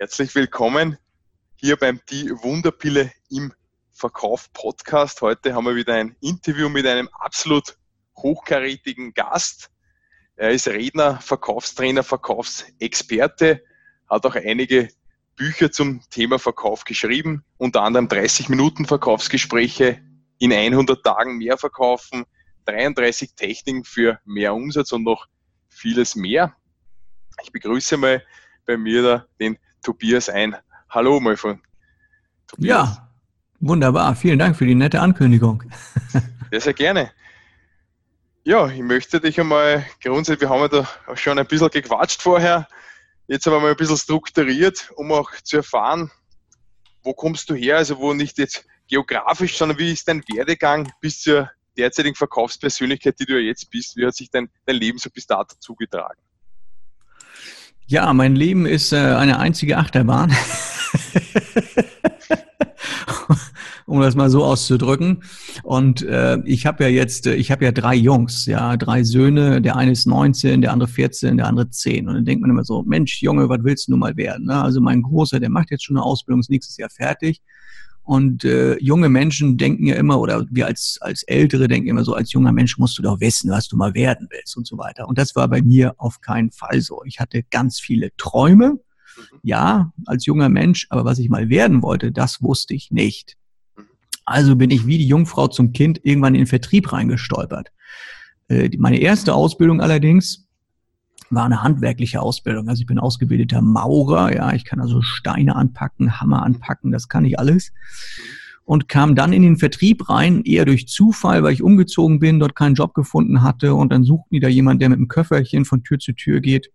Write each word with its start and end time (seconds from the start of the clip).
Herzlich 0.00 0.34
willkommen 0.34 0.96
hier 1.56 1.76
beim 1.76 2.00
Die 2.08 2.30
Wunderpille 2.30 3.12
im 3.28 3.52
Verkauf 3.92 4.50
Podcast. 4.54 5.20
Heute 5.20 5.52
haben 5.52 5.66
wir 5.66 5.76
wieder 5.76 5.92
ein 5.92 6.16
Interview 6.22 6.70
mit 6.70 6.86
einem 6.86 7.10
absolut 7.12 7.76
hochkarätigen 8.16 9.12
Gast. 9.12 9.70
Er 10.36 10.52
ist 10.52 10.68
Redner, 10.68 11.20
Verkaufstrainer, 11.20 12.02
Verkaufsexperte, 12.02 13.62
hat 14.08 14.24
auch 14.24 14.36
einige 14.36 14.88
Bücher 15.36 15.70
zum 15.70 16.00
Thema 16.08 16.38
Verkauf 16.38 16.84
geschrieben, 16.84 17.44
unter 17.58 17.82
anderem 17.82 18.08
30 18.08 18.48
Minuten 18.48 18.86
Verkaufsgespräche 18.86 20.00
in 20.38 20.54
100 20.54 21.04
Tagen 21.04 21.36
mehr 21.36 21.58
verkaufen, 21.58 22.24
33 22.64 23.34
Techniken 23.34 23.84
für 23.84 24.18
mehr 24.24 24.54
Umsatz 24.54 24.92
und 24.92 25.02
noch 25.02 25.26
vieles 25.68 26.16
mehr. 26.16 26.56
Ich 27.42 27.52
begrüße 27.52 27.98
mal 27.98 28.24
bei 28.64 28.78
mir 28.78 29.02
da 29.02 29.26
den 29.38 29.58
Tobias 29.82 30.28
ein. 30.28 30.56
Hallo 30.88 31.20
mal 31.20 31.36
von 31.36 31.60
Tobias. 32.46 32.88
Ja, 32.88 33.10
wunderbar. 33.60 34.14
Vielen 34.14 34.38
Dank 34.38 34.56
für 34.56 34.66
die 34.66 34.74
nette 34.74 35.00
Ankündigung. 35.00 35.62
Sehr, 36.50 36.60
sehr 36.60 36.74
gerne. 36.74 37.12
Ja, 38.42 38.68
ich 38.68 38.80
möchte 38.80 39.20
dich 39.20 39.38
einmal 39.38 39.86
grundsätzlich, 40.02 40.48
wir 40.48 40.48
haben 40.48 40.62
ja 40.62 40.68
da 40.68 41.16
schon 41.16 41.38
ein 41.38 41.46
bisschen 41.46 41.68
gequatscht 41.70 42.22
vorher, 42.22 42.66
jetzt 43.28 43.46
aber 43.46 43.60
mal 43.60 43.70
ein 43.70 43.76
bisschen 43.76 43.98
strukturiert, 43.98 44.90
um 44.96 45.12
auch 45.12 45.30
zu 45.42 45.58
erfahren, 45.58 46.10
wo 47.02 47.12
kommst 47.12 47.50
du 47.50 47.54
her, 47.54 47.76
also 47.76 47.98
wo 47.98 48.14
nicht 48.14 48.38
jetzt 48.38 48.66
geografisch, 48.88 49.56
sondern 49.56 49.78
wie 49.78 49.92
ist 49.92 50.08
dein 50.08 50.22
Werdegang 50.26 50.90
bis 51.00 51.20
zur 51.20 51.50
derzeitigen 51.76 52.16
Verkaufspersönlichkeit, 52.16 53.20
die 53.20 53.26
du 53.26 53.34
ja 53.34 53.46
jetzt 53.46 53.70
bist, 53.70 53.96
wie 53.96 54.06
hat 54.06 54.14
sich 54.14 54.30
dein, 54.30 54.50
dein 54.66 54.76
Leben 54.76 54.98
so 54.98 55.10
bis 55.10 55.26
dato 55.26 55.54
zugetragen? 55.58 56.20
Ja, 57.90 58.12
mein 58.12 58.36
Leben 58.36 58.66
ist 58.66 58.92
äh, 58.92 58.98
eine 58.98 59.40
einzige 59.40 59.76
Achterbahn. 59.76 60.32
um 63.84 64.00
das 64.00 64.14
mal 64.14 64.30
so 64.30 64.44
auszudrücken. 64.44 65.24
Und 65.64 66.02
äh, 66.02 66.38
ich 66.44 66.66
habe 66.66 66.84
ja 66.84 66.90
jetzt, 66.90 67.26
äh, 67.26 67.34
ich 67.34 67.50
habe 67.50 67.64
ja 67.64 67.72
drei 67.72 67.96
Jungs, 67.96 68.46
ja, 68.46 68.76
drei 68.76 69.02
Söhne. 69.02 69.60
Der 69.60 69.74
eine 69.74 69.90
ist 69.90 70.06
19, 70.06 70.60
der 70.60 70.72
andere 70.72 70.88
14, 70.88 71.36
der 71.36 71.48
andere 71.48 71.68
10. 71.68 72.06
Und 72.06 72.14
dann 72.14 72.24
denkt 72.24 72.42
man 72.42 72.50
immer 72.50 72.62
so, 72.62 72.84
Mensch, 72.84 73.22
Junge, 73.22 73.48
was 73.48 73.58
willst 73.64 73.88
du 73.88 73.90
nun 73.90 73.98
mal 73.98 74.16
werden? 74.16 74.46
Ne? 74.46 74.62
Also 74.62 74.80
mein 74.80 75.02
Großer, 75.02 75.40
der 75.40 75.50
macht 75.50 75.72
jetzt 75.72 75.82
schon 75.82 75.96
eine 75.96 76.06
Ausbildung, 76.06 76.38
ist 76.38 76.50
nächstes 76.50 76.76
Jahr 76.76 76.90
fertig. 76.90 77.42
Und 78.10 78.44
äh, 78.44 78.76
junge 78.80 79.08
Menschen 79.08 79.56
denken 79.56 79.86
ja 79.86 79.94
immer, 79.94 80.18
oder 80.18 80.44
wir 80.50 80.66
als, 80.66 80.98
als 81.00 81.22
Ältere 81.22 81.68
denken 81.68 81.90
immer 81.90 82.02
so, 82.02 82.12
als 82.12 82.32
junger 82.32 82.50
Mensch 82.50 82.76
musst 82.76 82.98
du 82.98 83.02
doch 83.02 83.20
wissen, 83.20 83.52
was 83.52 83.68
du 83.68 83.76
mal 83.76 83.94
werden 83.94 84.26
willst 84.32 84.56
und 84.56 84.66
so 84.66 84.76
weiter. 84.78 85.06
Und 85.06 85.16
das 85.16 85.36
war 85.36 85.46
bei 85.46 85.62
mir 85.62 85.94
auf 85.96 86.20
keinen 86.20 86.50
Fall 86.50 86.80
so. 86.80 87.04
Ich 87.04 87.20
hatte 87.20 87.44
ganz 87.52 87.78
viele 87.78 88.10
Träume, 88.16 88.70
mhm. 88.72 89.38
ja, 89.44 89.92
als 90.06 90.26
junger 90.26 90.48
Mensch, 90.48 90.88
aber 90.90 91.04
was 91.04 91.20
ich 91.20 91.28
mal 91.28 91.50
werden 91.50 91.84
wollte, 91.84 92.10
das 92.10 92.42
wusste 92.42 92.74
ich 92.74 92.90
nicht. 92.90 93.36
Also 94.24 94.56
bin 94.56 94.70
ich 94.72 94.88
wie 94.88 94.98
die 94.98 95.06
Jungfrau 95.06 95.46
zum 95.46 95.72
Kind 95.72 96.00
irgendwann 96.02 96.34
in 96.34 96.40
den 96.40 96.46
Vertrieb 96.48 96.92
reingestolpert. 96.92 97.70
Äh, 98.48 98.70
meine 98.76 98.98
erste 98.98 99.34
Ausbildung 99.34 99.80
allerdings 99.80 100.48
war 101.30 101.44
eine 101.44 101.62
handwerkliche 101.62 102.20
Ausbildung. 102.20 102.68
Also 102.68 102.80
ich 102.80 102.86
bin 102.86 102.98
ausgebildeter 102.98 103.62
Maurer, 103.62 104.34
ja, 104.34 104.52
ich 104.52 104.64
kann 104.64 104.80
also 104.80 105.00
Steine 105.00 105.56
anpacken, 105.56 106.20
Hammer 106.20 106.42
anpacken, 106.42 106.90
das 106.90 107.08
kann 107.08 107.24
ich 107.24 107.38
alles. 107.38 107.72
Und 108.64 108.88
kam 108.88 109.14
dann 109.14 109.32
in 109.32 109.42
den 109.42 109.56
Vertrieb 109.56 110.08
rein, 110.08 110.42
eher 110.42 110.64
durch 110.64 110.86
Zufall, 110.86 111.42
weil 111.42 111.52
ich 111.52 111.62
umgezogen 111.62 112.18
bin, 112.18 112.38
dort 112.38 112.54
keinen 112.54 112.74
Job 112.74 112.94
gefunden 112.94 113.42
hatte 113.42 113.74
und 113.74 113.90
dann 113.90 114.04
suchten 114.04 114.34
die 114.34 114.40
da 114.40 114.48
jemand, 114.48 114.82
der 114.82 114.90
mit 114.90 114.98
einem 114.98 115.08
Köfferchen 115.08 115.64
von 115.64 115.82
Tür 115.82 115.98
zu 115.98 116.12
Tür 116.12 116.40
geht 116.40 116.70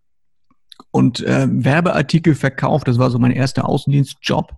und 0.91 1.21
äh, 1.21 1.47
Werbeartikel 1.49 2.35
verkauft. 2.35 2.87
Das 2.87 2.97
war 2.97 3.11
so 3.11 3.19
mein 3.19 3.31
erster 3.31 3.67
Außendienstjob. 3.67 4.53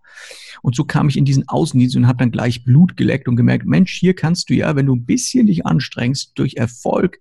Und 0.62 0.76
so 0.76 0.84
kam 0.84 1.10
ich 1.10 1.18
in 1.18 1.26
diesen 1.26 1.48
Außendienst 1.48 1.96
und 1.96 2.08
habe 2.08 2.18
dann 2.18 2.32
gleich 2.32 2.64
Blut 2.64 2.98
geleckt 2.98 3.28
und 3.28 3.36
gemerkt, 3.36 3.66
Mensch, 3.66 3.94
hier 3.94 4.16
kannst 4.16 4.50
du 4.50 4.56
ja, 4.56 4.76
wenn 4.76 4.88
du 4.88 4.96
ein 4.96 5.06
bisschen 5.06 5.48
dich 5.48 5.66
anstrengst, 5.66 6.32
durch 6.36 6.56
Erfolg 6.56 7.20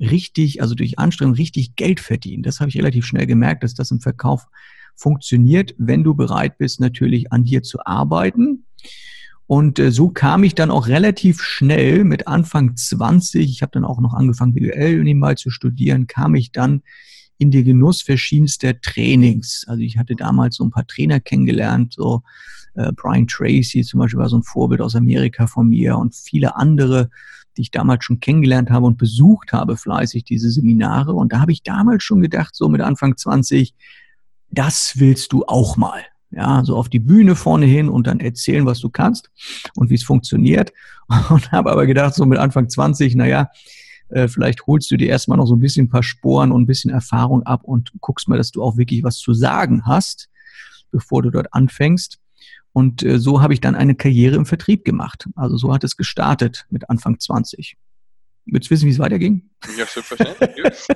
richtig, 0.00 0.62
also 0.62 0.74
durch 0.74 0.98
Anstrengung 0.98 1.34
richtig 1.34 1.76
Geld 1.76 2.00
verdienen. 2.00 2.42
Das 2.42 2.60
habe 2.60 2.70
ich 2.70 2.76
relativ 2.76 3.04
schnell 3.06 3.26
gemerkt, 3.26 3.62
dass 3.62 3.74
das 3.74 3.90
im 3.90 4.00
Verkauf 4.00 4.46
funktioniert, 4.96 5.74
wenn 5.78 6.04
du 6.04 6.14
bereit 6.14 6.58
bist, 6.58 6.80
natürlich 6.80 7.32
an 7.32 7.44
dir 7.44 7.62
zu 7.62 7.84
arbeiten. 7.84 8.64
Und 9.46 9.78
äh, 9.78 9.90
so 9.90 10.10
kam 10.10 10.44
ich 10.44 10.54
dann 10.54 10.70
auch 10.70 10.86
relativ 10.86 11.42
schnell 11.42 12.04
mit 12.04 12.28
Anfang 12.28 12.76
20, 12.76 13.50
ich 13.50 13.62
habe 13.62 13.72
dann 13.72 13.84
auch 13.84 14.00
noch 14.00 14.14
angefangen, 14.14 14.54
BWL 14.54 15.02
nebenbei 15.02 15.34
zu 15.34 15.50
studieren, 15.50 16.06
kam 16.06 16.34
ich 16.34 16.52
dann 16.52 16.82
in 17.38 17.50
den 17.50 17.64
Genuss 17.64 18.02
verschiedenster 18.02 18.80
Trainings. 18.80 19.64
Also 19.66 19.82
ich 19.82 19.96
hatte 19.96 20.14
damals 20.14 20.56
so 20.56 20.64
ein 20.64 20.70
paar 20.70 20.86
Trainer 20.86 21.18
kennengelernt, 21.18 21.94
so 21.94 22.22
äh, 22.74 22.92
Brian 22.92 23.26
Tracy 23.26 23.82
zum 23.82 24.00
Beispiel 24.00 24.20
war 24.20 24.28
so 24.28 24.36
ein 24.36 24.42
Vorbild 24.42 24.80
aus 24.80 24.94
Amerika 24.94 25.46
von 25.46 25.68
mir 25.68 25.96
und 25.96 26.14
viele 26.14 26.56
andere 26.56 27.10
die 27.60 27.64
ich 27.64 27.70
damals 27.70 28.04
schon 28.04 28.20
kennengelernt 28.20 28.70
habe 28.70 28.86
und 28.86 28.96
besucht 28.96 29.52
habe 29.52 29.76
fleißig, 29.76 30.24
diese 30.24 30.50
Seminare. 30.50 31.12
Und 31.12 31.34
da 31.34 31.40
habe 31.40 31.52
ich 31.52 31.62
damals 31.62 32.02
schon 32.02 32.22
gedacht, 32.22 32.56
so 32.56 32.70
mit 32.70 32.80
Anfang 32.80 33.18
20, 33.18 33.74
das 34.48 34.94
willst 34.96 35.34
du 35.34 35.44
auch 35.46 35.76
mal. 35.76 36.00
Ja, 36.30 36.64
so 36.64 36.76
auf 36.76 36.88
die 36.88 37.00
Bühne 37.00 37.36
vorne 37.36 37.66
hin 37.66 37.90
und 37.90 38.06
dann 38.06 38.18
erzählen, 38.18 38.64
was 38.64 38.80
du 38.80 38.88
kannst 38.88 39.30
und 39.74 39.90
wie 39.90 39.96
es 39.96 40.04
funktioniert. 40.04 40.72
Und 41.28 41.52
habe 41.52 41.72
aber 41.72 41.86
gedacht, 41.86 42.14
so 42.14 42.24
mit 42.24 42.38
Anfang 42.38 42.68
20, 42.68 43.16
naja, 43.16 43.50
äh, 44.10 44.28
vielleicht 44.28 44.66
holst 44.66 44.90
du 44.92 44.96
dir 44.96 45.08
erstmal 45.08 45.36
noch 45.36 45.46
so 45.46 45.56
ein 45.56 45.60
bisschen 45.60 45.86
ein 45.86 45.90
paar 45.90 46.04
Sporen 46.04 46.52
und 46.52 46.62
ein 46.62 46.66
bisschen 46.66 46.92
Erfahrung 46.92 47.42
ab 47.42 47.64
und 47.64 47.92
guckst 48.00 48.28
mal, 48.28 48.38
dass 48.38 48.52
du 48.52 48.62
auch 48.62 48.76
wirklich 48.76 49.02
was 49.02 49.18
zu 49.18 49.34
sagen 49.34 49.86
hast, 49.86 50.30
bevor 50.92 51.22
du 51.22 51.30
dort 51.30 51.52
anfängst. 51.52 52.20
Und 52.72 53.02
äh, 53.02 53.18
so 53.18 53.42
habe 53.42 53.52
ich 53.52 53.60
dann 53.60 53.74
eine 53.74 53.94
Karriere 53.94 54.36
im 54.36 54.46
Vertrieb 54.46 54.84
gemacht. 54.84 55.28
Also 55.34 55.56
so 55.56 55.72
hat 55.72 55.84
es 55.84 55.96
gestartet 55.96 56.66
mit 56.70 56.88
Anfang 56.88 57.18
20. 57.18 57.76
Willst 58.46 58.68
du 58.68 58.74
wissen, 58.74 58.86
wie 58.86 58.92
es 58.92 58.98
weiterging? 58.98 59.50
Ja, 59.76 59.86
selbstverständlich. 59.86 60.86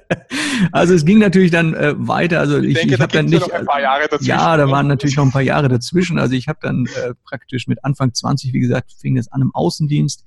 also 0.72 0.94
es 0.94 1.04
ging 1.04 1.18
natürlich 1.18 1.50
dann 1.50 1.74
äh, 1.74 1.94
weiter. 1.96 2.40
Also 2.40 2.58
ich, 2.58 2.70
ich, 2.70 2.74
denke, 2.74 2.94
ich 2.94 3.00
habe 3.00 3.12
dann 3.12 3.26
nicht. 3.26 3.46
Ja, 3.46 3.54
ein 3.54 3.66
paar 3.66 3.80
Jahre 3.80 4.08
dazwischen. 4.08 4.28
ja, 4.28 4.56
da 4.56 4.70
waren 4.70 4.86
natürlich 4.86 5.16
noch 5.16 5.24
ein 5.24 5.32
paar 5.32 5.42
Jahre 5.42 5.68
dazwischen. 5.68 6.18
Also 6.18 6.34
ich 6.34 6.48
habe 6.48 6.58
dann 6.62 6.86
äh, 6.86 7.14
praktisch 7.24 7.66
mit 7.66 7.84
Anfang 7.84 8.12
20, 8.14 8.52
wie 8.52 8.60
gesagt, 8.60 8.92
fing 8.92 9.16
es 9.16 9.28
an 9.28 9.42
im 9.42 9.54
Außendienst. 9.54 10.24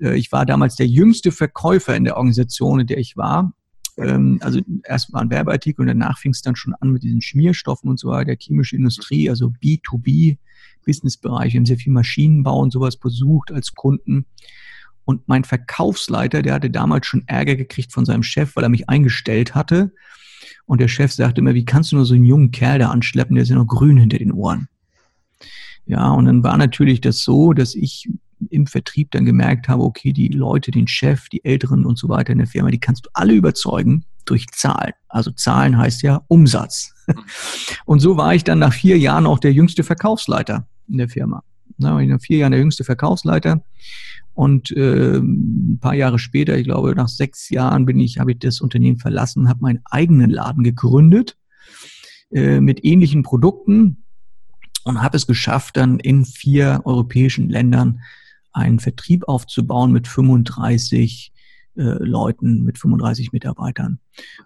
Äh, 0.00 0.16
ich 0.16 0.32
war 0.32 0.46
damals 0.46 0.76
der 0.76 0.86
jüngste 0.86 1.32
Verkäufer 1.32 1.94
in 1.96 2.04
der 2.04 2.16
Organisation, 2.16 2.80
in 2.80 2.86
der 2.86 2.98
ich 2.98 3.16
war 3.16 3.52
ähm, 3.96 4.38
also 4.40 4.60
erst 4.84 5.12
mal 5.12 5.20
ein 5.20 5.30
Werbeartikel 5.30 5.82
und 5.82 5.88
danach 5.88 6.18
fing 6.18 6.32
es 6.32 6.42
dann 6.42 6.56
schon 6.56 6.74
an 6.74 6.90
mit 6.90 7.02
diesen 7.02 7.20
Schmierstoffen 7.20 7.88
und 7.88 7.98
so 7.98 8.08
weiter, 8.08 8.26
der 8.26 8.36
chemische 8.40 8.76
Industrie, 8.76 9.30
also 9.30 9.52
B2B, 9.62 10.38
Businessbereich. 10.84 11.52
Wir 11.52 11.60
haben 11.60 11.66
sehr 11.66 11.76
viel 11.76 11.92
Maschinenbau 11.92 12.58
und 12.58 12.72
sowas 12.72 12.96
besucht 12.96 13.52
als 13.52 13.74
Kunden. 13.74 14.26
Und 15.04 15.28
mein 15.28 15.44
Verkaufsleiter, 15.44 16.42
der 16.42 16.54
hatte 16.54 16.70
damals 16.70 17.06
schon 17.06 17.24
Ärger 17.26 17.56
gekriegt 17.56 17.92
von 17.92 18.04
seinem 18.04 18.22
Chef, 18.22 18.56
weil 18.56 18.64
er 18.64 18.70
mich 18.70 18.88
eingestellt 18.88 19.54
hatte. 19.54 19.92
Und 20.66 20.80
der 20.80 20.88
Chef 20.88 21.12
sagte 21.12 21.40
immer, 21.40 21.54
wie 21.54 21.64
kannst 21.64 21.92
du 21.92 21.96
nur 21.96 22.06
so 22.06 22.14
einen 22.14 22.24
jungen 22.24 22.50
Kerl 22.50 22.78
da 22.78 22.90
anschleppen, 22.90 23.34
der 23.34 23.42
ist 23.42 23.50
ja 23.50 23.56
noch 23.56 23.66
grün 23.66 23.98
hinter 23.98 24.18
den 24.18 24.32
Ohren. 24.32 24.68
Ja, 25.86 26.10
und 26.12 26.24
dann 26.24 26.42
war 26.42 26.56
natürlich 26.56 27.02
das 27.02 27.22
so, 27.22 27.52
dass 27.52 27.74
ich 27.74 28.08
im 28.50 28.66
Vertrieb 28.66 29.10
dann 29.10 29.24
gemerkt 29.24 29.68
habe, 29.68 29.82
okay, 29.82 30.12
die 30.12 30.28
Leute, 30.28 30.70
den 30.70 30.88
Chef, 30.88 31.28
die 31.28 31.44
Älteren 31.44 31.84
und 31.84 31.98
so 31.98 32.08
weiter 32.08 32.32
in 32.32 32.38
der 32.38 32.46
Firma, 32.46 32.70
die 32.70 32.80
kannst 32.80 33.06
du 33.06 33.10
alle 33.12 33.34
überzeugen 33.34 34.04
durch 34.24 34.46
Zahlen. 34.52 34.92
Also 35.08 35.30
Zahlen 35.30 35.76
heißt 35.76 36.02
ja 36.02 36.22
Umsatz. 36.28 36.94
Und 37.84 38.00
so 38.00 38.16
war 38.16 38.34
ich 38.34 38.44
dann 38.44 38.58
nach 38.58 38.72
vier 38.72 38.98
Jahren 38.98 39.26
auch 39.26 39.38
der 39.38 39.52
jüngste 39.52 39.84
Verkaufsleiter 39.84 40.66
in 40.88 40.98
der 40.98 41.08
Firma. 41.08 41.42
Na, 41.76 42.00
nach 42.00 42.20
vier 42.20 42.38
Jahren 42.38 42.52
der 42.52 42.60
jüngste 42.60 42.84
Verkaufsleiter. 42.84 43.64
Und 44.32 44.70
äh, 44.72 45.18
ein 45.18 45.78
paar 45.80 45.94
Jahre 45.94 46.18
später, 46.18 46.56
ich 46.56 46.64
glaube 46.64 46.94
nach 46.94 47.08
sechs 47.08 47.50
Jahren, 47.50 47.86
bin 47.86 48.00
ich, 48.00 48.18
habe 48.18 48.32
ich 48.32 48.38
das 48.38 48.60
Unternehmen 48.60 48.98
verlassen, 48.98 49.48
habe 49.48 49.60
meinen 49.62 49.80
eigenen 49.84 50.30
Laden 50.30 50.64
gegründet 50.64 51.36
äh, 52.32 52.60
mit 52.60 52.84
ähnlichen 52.84 53.22
Produkten 53.22 54.04
und 54.84 55.02
habe 55.02 55.16
es 55.16 55.26
geschafft, 55.26 55.76
dann 55.76 55.98
in 55.98 56.24
vier 56.24 56.82
europäischen 56.84 57.48
Ländern 57.48 58.00
einen 58.54 58.80
Vertrieb 58.80 59.28
aufzubauen 59.28 59.92
mit 59.92 60.08
35 60.08 61.32
äh, 61.76 61.82
Leuten, 61.82 62.62
mit 62.62 62.78
35 62.78 63.32
Mitarbeitern. 63.32 63.98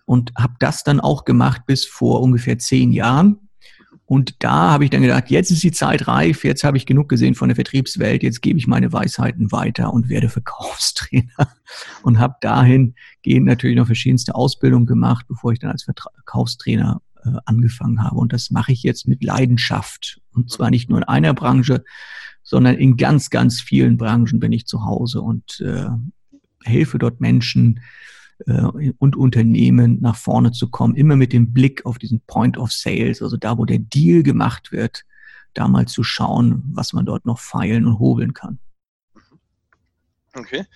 Und 0.07 0.33
habe 0.37 0.55
das 0.59 0.83
dann 0.83 1.01
auch 1.01 1.25
gemacht 1.25 1.63
bis 1.67 1.85
vor 1.85 2.23
ungefähr 2.23 2.59
zehn 2.59 2.93
Jahren. 2.93 3.49
Und 4.07 4.43
da 4.43 4.71
habe 4.71 4.85
ich 4.85 4.91
dann 4.91 5.03
gedacht, 5.03 5.29
jetzt 5.29 5.51
ist 5.51 5.63
die 5.63 5.73
Zeit 5.73 6.09
reif, 6.09 6.43
jetzt 6.43 6.65
habe 6.65 6.79
ich 6.79 6.87
genug 6.87 7.11
gesehen 7.11 7.35
von 7.35 7.51
der 7.51 7.57
Vertriebswelt, 7.57 8.23
jetzt 8.23 8.41
gebe 8.41 8.59
ich 8.59 8.67
meine 8.67 8.91
Weisheiten 8.91 9.53
weiter 9.53 9.93
und 9.93 10.09
werde 10.09 10.29
Verkaufstrainer. 10.31 11.53
Und 12.03 12.19
habe 12.19 12.37
dahingehend 12.41 12.95
natürlich 13.45 13.77
noch 13.77 13.87
verschiedenste 13.87 14.35
Ausbildungen 14.35 14.87
gemacht, 14.87 15.27
bevor 15.29 15.53
ich 15.53 15.59
dann 15.59 15.71
als 15.71 15.85
Verkaufstrainer 15.85 17.03
äh, 17.25 17.39
angefangen 17.45 18.03
habe. 18.03 18.17
Und 18.17 18.33
das 18.33 18.51
mache 18.51 18.73
ich 18.73 18.83
jetzt 18.83 19.09
mit 19.09 19.23
Leidenschaft. 19.23 20.21
Und 20.33 20.51
zwar 20.51 20.71
nicht 20.71 20.89
nur 20.89 20.99
in 20.99 21.05
einer 21.05 21.35
Branche, 21.35 21.85
sondern 22.43 22.77
in 22.77 22.97
ganz, 22.97 23.31
ganz 23.31 23.61
vielen 23.61 23.97
Branchen 23.97 24.41
bin 24.41 24.53
ich 24.53 24.67
zu 24.67 24.85
Hause 24.85 25.21
und 25.21 25.61
äh, 25.61 25.87
helfe 26.65 26.99
dort 26.99 27.21
Menschen, 27.21 27.81
äh, 28.47 28.93
und 28.99 29.17
Unternehmen 29.17 30.01
nach 30.01 30.17
vorne 30.17 30.53
zu 30.53 30.71
kommen, 30.71 30.95
immer 30.95 31.17
mit 31.17 31.33
dem 31.33 31.53
Blick 31.53 31.85
auf 31.87 31.99
diesen 31.99 32.21
Point 32.21 32.57
of 32.57 32.73
Sales, 32.73 33.23
also 33.23 33.37
da, 33.37 33.59
wo 33.59 33.65
der 33.65 33.79
Deal 33.79 34.23
gemacht 34.23 34.71
wird, 34.71 35.05
da 35.55 35.67
mal 35.67 35.87
zu 35.87 36.05
schauen, 36.05 36.63
was 36.73 36.93
man 36.93 37.05
dort 37.05 37.27
noch 37.27 37.39
feilen 37.39 37.87
und 37.87 37.99
hobeln 37.99 38.35
kann. 38.35 38.59
Okay. 40.35 40.67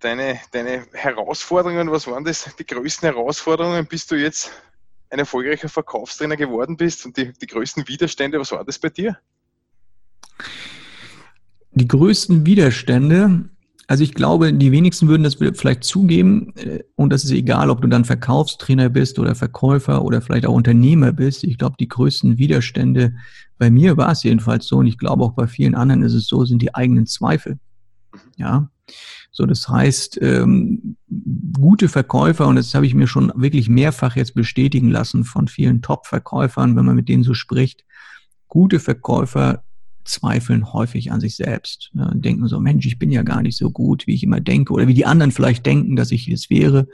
Deine, 0.00 0.38
deine 0.52 0.86
Herausforderungen, 0.92 1.90
was 1.90 2.06
waren 2.06 2.24
das, 2.24 2.54
die 2.58 2.66
größten 2.66 3.10
Herausforderungen, 3.10 3.86
bis 3.86 4.06
du 4.06 4.16
jetzt 4.16 4.50
ein 5.10 5.18
erfolgreicher 5.18 5.68
Verkaufstrainer 5.68 6.36
geworden 6.36 6.76
bist 6.76 7.06
und 7.06 7.16
die, 7.16 7.32
die 7.32 7.46
größten 7.46 7.86
Widerstände, 7.88 8.38
was 8.38 8.52
war 8.52 8.64
das 8.64 8.78
bei 8.78 8.88
dir? 8.88 9.18
Die 11.72 11.88
größten 11.88 12.46
Widerstände, 12.46 13.48
also 13.86 14.02
ich 14.02 14.14
glaube, 14.14 14.52
die 14.52 14.72
wenigsten 14.72 15.08
würden 15.08 15.24
das 15.24 15.34
vielleicht 15.34 15.84
zugeben 15.84 16.54
äh, 16.56 16.82
und 16.96 17.12
das 17.12 17.24
ist 17.24 17.32
egal, 17.32 17.70
ob 17.70 17.82
du 17.82 17.88
dann 17.88 18.04
Verkaufstrainer 18.04 18.88
bist 18.88 19.18
oder 19.18 19.34
Verkäufer 19.34 20.04
oder 20.04 20.22
vielleicht 20.22 20.46
auch 20.46 20.54
Unternehmer 20.54 21.12
bist. 21.12 21.44
Ich 21.44 21.58
glaube, 21.58 21.76
die 21.78 21.88
größten 21.88 22.38
Widerstände, 22.38 23.14
bei 23.58 23.70
mir 23.70 23.96
war 23.96 24.12
es 24.12 24.22
jedenfalls 24.22 24.66
so 24.66 24.78
und 24.78 24.86
ich 24.86 24.98
glaube 24.98 25.24
auch 25.24 25.32
bei 25.32 25.46
vielen 25.46 25.74
anderen 25.74 26.02
ist 26.02 26.14
es 26.14 26.26
so, 26.26 26.44
sind 26.44 26.62
die 26.62 26.74
eigenen 26.74 27.06
Zweifel. 27.06 27.58
Mhm. 28.12 28.18
Ja, 28.36 28.70
so 29.30 29.46
das 29.46 29.68
heißt, 29.68 30.20
ähm, 30.22 30.96
gute 31.52 31.88
Verkäufer 31.88 32.46
und 32.46 32.56
das 32.56 32.74
habe 32.74 32.86
ich 32.86 32.94
mir 32.94 33.06
schon 33.06 33.32
wirklich 33.34 33.68
mehrfach 33.68 34.16
jetzt 34.16 34.34
bestätigen 34.34 34.90
lassen 34.90 35.24
von 35.24 35.48
vielen 35.48 35.82
Top-Verkäufern, 35.82 36.76
wenn 36.76 36.84
man 36.84 36.96
mit 36.96 37.08
denen 37.08 37.24
so 37.24 37.34
spricht. 37.34 37.84
Gute 38.48 38.78
Verkäufer 38.78 39.64
zweifeln 40.04 40.72
häufig 40.72 41.10
an 41.10 41.20
sich 41.20 41.34
selbst. 41.34 41.90
Ja, 41.94 42.12
denken 42.14 42.46
so, 42.46 42.60
Mensch, 42.60 42.86
ich 42.86 42.98
bin 42.98 43.10
ja 43.10 43.22
gar 43.22 43.42
nicht 43.42 43.56
so 43.56 43.70
gut, 43.70 44.06
wie 44.06 44.14
ich 44.14 44.22
immer 44.22 44.40
denke, 44.40 44.72
oder 44.72 44.86
wie 44.86 44.94
die 44.94 45.06
anderen 45.06 45.32
vielleicht 45.32 45.66
denken, 45.66 45.96
dass 45.96 46.12
ich 46.12 46.28
es 46.28 46.50
wäre. 46.50 46.86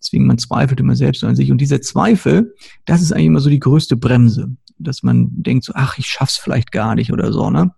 Deswegen 0.00 0.26
man 0.26 0.38
zweifelt 0.38 0.80
immer 0.80 0.96
selbst 0.96 1.22
an 1.24 1.36
sich. 1.36 1.52
Und 1.52 1.60
dieser 1.60 1.82
Zweifel, 1.82 2.54
das 2.84 3.02
ist 3.02 3.12
eigentlich 3.12 3.26
immer 3.26 3.40
so 3.40 3.50
die 3.50 3.60
größte 3.60 3.96
Bremse, 3.96 4.56
dass 4.78 5.02
man 5.02 5.28
denkt 5.30 5.64
so, 5.64 5.72
ach, 5.74 5.98
ich 5.98 6.06
schaff's 6.06 6.36
vielleicht 6.36 6.72
gar 6.72 6.94
nicht 6.94 7.12
oder 7.12 7.32
so, 7.32 7.50
ne? 7.50 7.72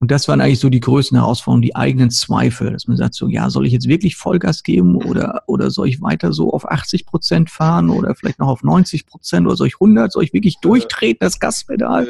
Und 0.00 0.12
das 0.12 0.28
waren 0.28 0.40
eigentlich 0.40 0.60
so 0.60 0.68
die 0.68 0.78
größten 0.78 1.18
Herausforderungen, 1.18 1.62
die 1.62 1.74
eigenen 1.74 2.10
Zweifel, 2.10 2.70
dass 2.70 2.86
man 2.86 2.96
sagt 2.96 3.14
so, 3.14 3.26
ja, 3.26 3.50
soll 3.50 3.66
ich 3.66 3.72
jetzt 3.72 3.88
wirklich 3.88 4.14
Vollgas 4.14 4.62
geben 4.62 4.94
oder, 4.94 5.42
oder 5.46 5.72
soll 5.72 5.88
ich 5.88 6.00
weiter 6.00 6.32
so 6.32 6.52
auf 6.52 6.70
80 6.70 7.04
Prozent 7.04 7.50
fahren 7.50 7.90
oder 7.90 8.14
vielleicht 8.14 8.38
noch 8.38 8.46
auf 8.46 8.62
90 8.62 9.06
Prozent 9.06 9.44
oder 9.46 9.56
soll 9.56 9.66
ich 9.66 9.74
100, 9.74 10.12
soll 10.12 10.22
ich 10.22 10.32
wirklich 10.32 10.58
durchtreten, 10.60 11.18
das 11.18 11.40
Gaspedal? 11.40 12.06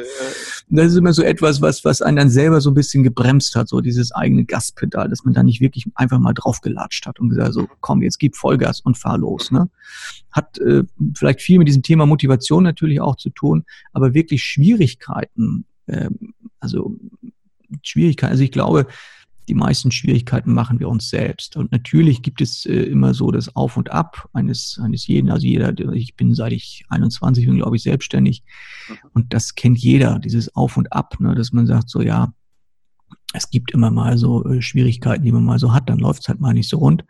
Das 0.69 0.91
ist 0.91 0.97
immer 0.97 1.13
so 1.13 1.23
etwas, 1.23 1.63
was, 1.63 1.83
was 1.83 2.03
einen 2.03 2.17
dann 2.17 2.29
selber 2.29 2.61
so 2.61 2.69
ein 2.69 2.75
bisschen 2.75 3.01
gebremst 3.01 3.55
hat, 3.55 3.67
so 3.67 3.81
dieses 3.81 4.11
eigene 4.11 4.45
Gaspedal, 4.45 5.09
dass 5.09 5.25
man 5.25 5.33
da 5.33 5.41
nicht 5.41 5.59
wirklich 5.59 5.87
einfach 5.95 6.19
mal 6.19 6.33
draufgelatscht 6.33 7.07
hat 7.07 7.19
und 7.19 7.29
gesagt 7.29 7.53
so, 7.53 7.67
komm, 7.81 8.03
jetzt 8.03 8.19
gib 8.19 8.35
Vollgas 8.35 8.81
und 8.81 8.99
fahr 8.99 9.17
los, 9.17 9.49
ne? 9.49 9.67
Hat 10.31 10.59
äh, 10.59 10.83
vielleicht 11.15 11.41
viel 11.41 11.57
mit 11.57 11.67
diesem 11.67 11.81
Thema 11.81 12.05
Motivation 12.05 12.63
natürlich 12.63 13.01
auch 13.01 13.15
zu 13.15 13.31
tun, 13.31 13.65
aber 13.93 14.13
wirklich 14.13 14.43
Schwierigkeiten, 14.43 15.65
äh, 15.87 16.11
also 16.59 16.95
Schwierigkeiten. 17.83 18.31
Also 18.31 18.43
ich 18.43 18.51
glaube, 18.51 18.87
die 19.49 19.55
meisten 19.55 19.91
Schwierigkeiten 19.91 20.53
machen 20.53 20.79
wir 20.79 20.87
uns 20.87 21.09
selbst. 21.09 21.57
Und 21.57 21.71
natürlich 21.71 22.21
gibt 22.21 22.39
es 22.39 22.65
äh, 22.65 22.83
immer 22.83 23.13
so 23.13 23.31
das 23.31 23.55
Auf 23.55 23.77
und 23.77 23.91
Ab 23.91 24.29
eines, 24.31 24.79
eines 24.81 25.07
jeden. 25.07 25.31
Also 25.31 25.47
jeder, 25.47 25.77
ich 25.93 26.15
bin 26.15 26.35
seit 26.35 26.53
ich 26.53 26.85
21 26.89 27.47
bin, 27.47 27.57
glaube 27.57 27.75
ich, 27.75 27.83
selbstständig. 27.83 28.43
Mhm. 28.87 28.95
Und 29.13 29.33
das 29.33 29.55
kennt 29.55 29.79
jeder, 29.79 30.19
dieses 30.19 30.55
Auf 30.55 30.77
und 30.77 30.93
Ab, 30.93 31.19
ne, 31.19 31.33
dass 31.35 31.51
man 31.51 31.65
sagt 31.65 31.89
so, 31.89 32.01
ja, 32.01 32.31
es 33.33 33.49
gibt 33.49 33.71
immer 33.71 33.91
mal 33.91 34.17
so 34.17 34.45
äh, 34.45 34.61
Schwierigkeiten, 34.61 35.23
die 35.23 35.31
man 35.31 35.43
mal 35.43 35.59
so 35.59 35.73
hat, 35.73 35.89
dann 35.89 35.99
läuft 35.99 36.21
es 36.21 36.29
halt 36.29 36.39
mal 36.39 36.53
nicht 36.53 36.69
so 36.69 36.77
rund. 36.77 37.03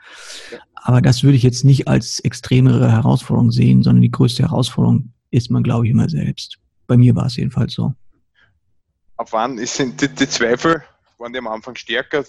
Aber 0.76 1.02
das 1.02 1.24
würde 1.24 1.36
ich 1.36 1.44
jetzt 1.44 1.66
nicht 1.66 1.88
als 1.88 2.20
extremere 2.20 2.92
Herausforderung 2.92 3.52
sehen, 3.52 3.84
sondern 3.84 4.02
die 4.02 4.12
größte 4.12 4.44
Herausforderung 4.44 5.14
ist 5.30 5.52
man, 5.52 5.64
glaube 5.64 5.86
ich, 5.86 5.92
immer 5.92 6.10
selbst. 6.10 6.58
Bei 6.88 6.98
mir 6.98 7.16
war 7.16 7.26
es 7.26 7.36
jedenfalls 7.36 7.74
so 7.74 7.94
ab 9.20 9.34
wann 9.34 9.64
sind 9.66 10.02
die, 10.02 10.08
die 10.08 10.30
Zweifel, 10.30 10.84
waren 11.18 11.34
die 11.34 11.40
am 11.40 11.48
Anfang 11.48 11.76
stärker? 11.76 12.24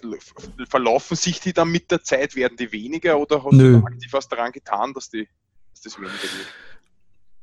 Verlaufen 0.68 1.16
sich 1.16 1.40
die 1.40 1.52
dann 1.52 1.70
mit 1.70 1.90
der 1.90 2.02
Zeit? 2.02 2.34
Werden 2.34 2.56
die 2.56 2.72
weniger 2.72 3.18
oder 3.18 3.44
hast 3.44 3.52
Nö. 3.52 3.78
du 3.78 3.86
aktiv 3.86 4.12
was 4.12 4.28
daran 4.28 4.50
getan, 4.50 4.92
dass, 4.92 5.08
die, 5.08 5.28
dass 5.72 5.82
das 5.82 5.98
weniger 5.98 6.22
wird? 6.22 6.48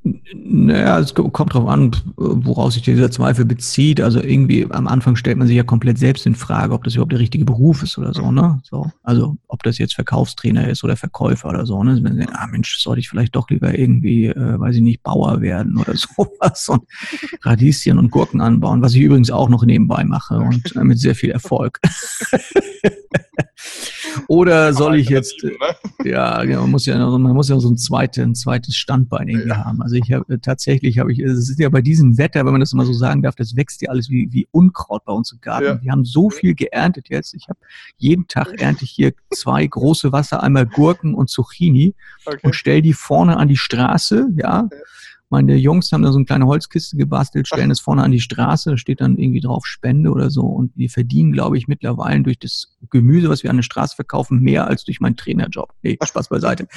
Naja, 0.03 0.99
es 0.99 1.13
kommt 1.13 1.53
darauf 1.53 1.67
an, 1.67 1.91
woraus 2.15 2.75
sich 2.75 2.83
dieser 2.83 3.11
Zweifel 3.11 3.45
bezieht. 3.45 3.99
Also 3.99 4.21
irgendwie 4.21 4.65
am 4.69 4.87
Anfang 4.87 5.15
stellt 5.15 5.37
man 5.37 5.47
sich 5.47 5.57
ja 5.57 5.63
komplett 5.63 5.97
selbst 5.97 6.25
in 6.25 6.35
Frage, 6.35 6.73
ob 6.73 6.83
das 6.83 6.95
überhaupt 6.95 7.11
der 7.11 7.19
richtige 7.19 7.45
Beruf 7.45 7.83
ist 7.83 7.97
oder 7.97 8.13
so, 8.13 8.31
ne? 8.31 8.59
So, 8.63 8.89
also 9.03 9.37
ob 9.47 9.63
das 9.63 9.77
jetzt 9.77 9.95
Verkaufstrainer 9.95 10.67
ist 10.69 10.83
oder 10.83 10.95
Verkäufer 10.95 11.49
oder 11.49 11.65
so, 11.65 11.83
ne? 11.83 11.95
Wenn 11.95 12.03
man 12.03 12.17
denkt, 12.17 12.33
ah 12.35 12.47
Mensch, 12.47 12.79
sollte 12.79 12.99
ich 12.99 13.09
vielleicht 13.09 13.35
doch 13.35 13.49
lieber 13.49 13.77
irgendwie, 13.77 14.27
äh, 14.27 14.59
weiß 14.59 14.77
ich 14.77 14.81
nicht, 14.81 15.03
Bauer 15.03 15.41
werden 15.41 15.77
oder 15.77 15.93
sowas 15.95 16.69
und 16.69 16.83
Radieschen 17.41 17.97
und 17.97 18.11
Gurken 18.11 18.39
anbauen, 18.39 18.81
was 18.81 18.93
ich 18.93 19.01
übrigens 19.01 19.31
auch 19.31 19.49
noch 19.49 19.65
nebenbei 19.65 20.03
mache 20.03 20.39
und 20.39 20.75
äh, 20.75 20.83
mit 20.83 20.99
sehr 20.99 21.15
viel 21.15 21.31
Erfolg. 21.31 21.79
Oder 24.27 24.73
soll 24.73 24.95
ich 24.95 25.09
jetzt, 25.09 25.43
ne? 25.43 25.51
ja, 26.03 26.43
genau, 26.43 26.61
man 26.61 26.71
muss 26.71 26.85
ja, 26.85 26.97
man 26.97 27.33
muss 27.33 27.49
ja 27.49 27.59
so 27.59 27.69
ein, 27.69 27.77
zweites, 27.77 28.23
ein 28.23 28.35
zweites 28.35 28.75
Standbein 28.75 29.27
irgendwie 29.27 29.49
ja. 29.49 29.65
haben. 29.65 29.81
Also 29.81 29.95
ich 29.97 30.11
habe 30.13 30.39
tatsächlich, 30.41 30.99
habe 30.99 31.11
ich, 31.11 31.19
es 31.19 31.49
ist 31.49 31.59
ja 31.59 31.69
bei 31.69 31.81
diesem 31.81 32.17
Wetter, 32.17 32.45
wenn 32.45 32.51
man 32.51 32.59
das 32.59 32.73
mal 32.73 32.85
so 32.85 32.93
sagen 32.93 33.21
darf, 33.21 33.35
das 33.35 33.55
wächst 33.55 33.81
ja 33.81 33.89
alles 33.89 34.09
wie, 34.09 34.29
wie 34.31 34.47
Unkraut 34.51 35.03
bei 35.05 35.13
uns 35.13 35.31
im 35.31 35.41
Garten. 35.41 35.65
Ja. 35.65 35.81
Wir 35.81 35.91
haben 35.91 36.05
so 36.05 36.29
viel 36.29 36.55
geerntet 36.55 37.09
jetzt. 37.09 37.33
Ich 37.33 37.47
habe 37.49 37.59
jeden 37.97 38.27
Tag 38.27 38.61
ernte 38.61 38.85
ich 38.85 38.91
hier 38.91 39.13
zwei 39.33 39.65
große 39.65 40.11
Wassereimer 40.11 40.65
Gurken 40.65 41.13
und 41.13 41.29
Zucchini 41.29 41.95
okay. 42.25 42.39
und 42.43 42.55
stell 42.55 42.81
die 42.81 42.93
vorne 42.93 43.37
an 43.37 43.47
die 43.47 43.57
Straße, 43.57 44.29
ja. 44.35 44.69
Meine 45.29 45.55
Jungs 45.55 45.91
haben 45.91 46.03
da 46.03 46.11
so 46.11 46.17
eine 46.17 46.25
kleine 46.25 46.45
Holzkiste 46.45 46.95
gebastelt, 46.95 47.47
stellen 47.47 47.69
es 47.69 47.81
vorne 47.81 48.03
an 48.03 48.11
die 48.11 48.21
Straße, 48.21 48.71
da 48.71 48.77
steht 48.77 49.01
dann 49.01 49.17
irgendwie 49.17 49.41
drauf 49.41 49.65
Spende 49.65 50.11
oder 50.11 50.29
so. 50.29 50.43
Und 50.43 50.71
wir 50.77 50.89
verdienen, 50.89 51.33
glaube 51.33 51.57
ich, 51.57 51.67
mittlerweile 51.67 52.23
durch 52.23 52.39
das 52.39 52.77
Gemüse, 52.89 53.27
was 53.27 53.43
wir 53.43 53.49
an 53.49 53.57
der 53.57 53.63
Straße 53.63 53.95
verkaufen, 53.95 54.39
mehr 54.39 54.67
als 54.67 54.85
durch 54.85 55.01
meinen 55.01 55.17
Trainerjob. 55.17 55.73
Nee, 55.83 55.97
Spaß 56.01 56.29
beiseite. 56.29 56.67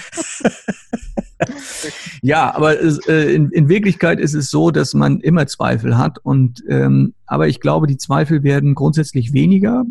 ja, 2.23 2.53
aber 2.55 2.81
es, 2.81 2.99
äh, 3.07 3.33
in, 3.35 3.51
in, 3.51 3.69
Wirklichkeit 3.69 4.19
ist 4.19 4.35
es 4.35 4.51
so, 4.51 4.73
dass 4.73 4.95
man 4.95 5.21
immer 5.21 5.47
Zweifel 5.47 5.97
hat. 5.97 6.19
Und 6.19 6.65
ähm, 6.69 7.15
aber 7.27 7.47
ich 7.47 7.61
glaube, 7.61 7.87
die 7.87 7.99
Zweifel 7.99 8.43
werden 8.43 8.75
grundsätzlich 8.75 9.33
weniger. 9.33 9.85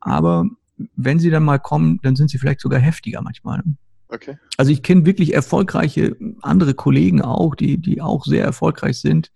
Aber 0.00 0.46
wenn 0.94 1.18
sie 1.18 1.30
dann 1.30 1.44
mal 1.44 1.58
kommen, 1.58 2.00
dann 2.02 2.16
sind 2.16 2.30
sie 2.30 2.38
vielleicht 2.38 2.60
sogar 2.60 2.80
heftiger 2.80 3.22
manchmal. 3.22 3.62
Okay. 4.08 4.38
Also 4.56 4.70
ich 4.70 4.82
kenne 4.82 5.06
wirklich 5.06 5.34
erfolgreiche 5.34 6.16
andere 6.42 6.74
Kollegen 6.74 7.22
auch, 7.22 7.54
die, 7.54 7.78
die 7.78 8.00
auch 8.00 8.24
sehr 8.24 8.44
erfolgreich 8.44 9.00
sind. 9.00 9.30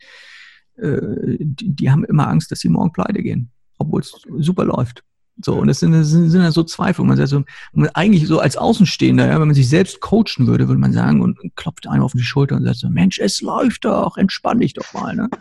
Äh, 0.76 1.38
die, 1.40 1.74
die 1.74 1.90
haben 1.90 2.04
immer 2.04 2.28
Angst, 2.28 2.50
dass 2.50 2.60
sie 2.60 2.68
morgen 2.68 2.92
pleite 2.92 3.22
gehen, 3.22 3.50
obwohl 3.78 4.00
es 4.00 4.14
okay. 4.14 4.30
super 4.38 4.64
läuft. 4.64 5.02
So, 5.44 5.54
und 5.54 5.68
das 5.68 5.80
sind, 5.80 5.92
das 5.92 6.08
sind, 6.08 6.30
sind 6.30 6.42
dann 6.42 6.50
so 6.50 6.64
Zweifel. 6.64 7.04
Man 7.04 7.16
sagt 7.16 7.28
so, 7.28 7.44
man 7.72 7.88
eigentlich 7.94 8.26
so 8.26 8.40
als 8.40 8.56
Außenstehender, 8.56 9.26
ja, 9.26 9.38
wenn 9.40 9.46
man 9.46 9.54
sich 9.54 9.68
selbst 9.68 10.00
coachen 10.00 10.46
würde, 10.46 10.66
würde 10.66 10.80
man 10.80 10.92
sagen 10.92 11.20
und, 11.20 11.38
klopft 11.54 11.86
einem 11.86 12.02
auf 12.02 12.12
die 12.12 12.22
Schulter 12.22 12.56
und 12.56 12.64
sagt 12.64 12.78
so, 12.78 12.88
Mensch, 12.88 13.18
es 13.18 13.40
läuft 13.40 13.84
doch, 13.84 14.16
entspann 14.16 14.60
dich 14.60 14.74
doch 14.74 14.92
mal. 14.92 15.14
Ne? 15.14 15.28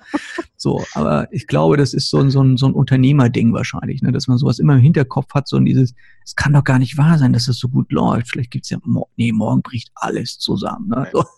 So, 0.60 0.84
aber 0.96 1.32
ich 1.32 1.46
glaube, 1.46 1.78
das 1.78 1.94
ist 1.94 2.10
so, 2.10 2.18
ein 2.18 2.32
so, 2.32 2.42
ein, 2.42 2.58
so 2.58 2.66
ein 2.66 2.74
Unternehmerding 2.74 3.54
wahrscheinlich, 3.54 4.02
ne, 4.02 4.12
dass 4.12 4.28
man 4.28 4.40
sowas 4.40 4.58
immer 4.58 4.74
im 4.74 4.82
Hinterkopf 4.82 5.32
hat, 5.36 5.48
so 5.48 5.60
dieses, 5.60 5.94
es 6.26 6.36
kann 6.36 6.54
doch 6.54 6.64
gar 6.64 6.80
nicht 6.80 6.98
wahr 6.98 7.20
sein, 7.20 7.32
dass 7.32 7.46
das 7.46 7.60
so 7.60 7.70
gut 7.70 7.92
läuft. 7.92 8.32
Vielleicht 8.32 8.50
gibt's 8.50 8.72
ja, 8.72 8.80
nee, 9.18 9.32
morgen 9.32 9.62
bricht 9.62 9.92
alles 9.94 10.40
zusammen. 10.40 10.90
Ne? 10.90 11.08
So. 11.14 11.24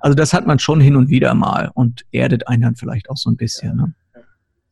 Also 0.00 0.14
das 0.14 0.32
hat 0.32 0.46
man 0.46 0.58
schon 0.58 0.80
hin 0.80 0.96
und 0.96 1.10
wieder 1.10 1.34
mal 1.34 1.70
und 1.74 2.06
erdet 2.12 2.48
einen 2.48 2.62
dann 2.62 2.76
vielleicht 2.76 3.10
auch 3.10 3.16
so 3.16 3.30
ein 3.30 3.36
bisschen. 3.36 3.76
Ne? 3.76 3.94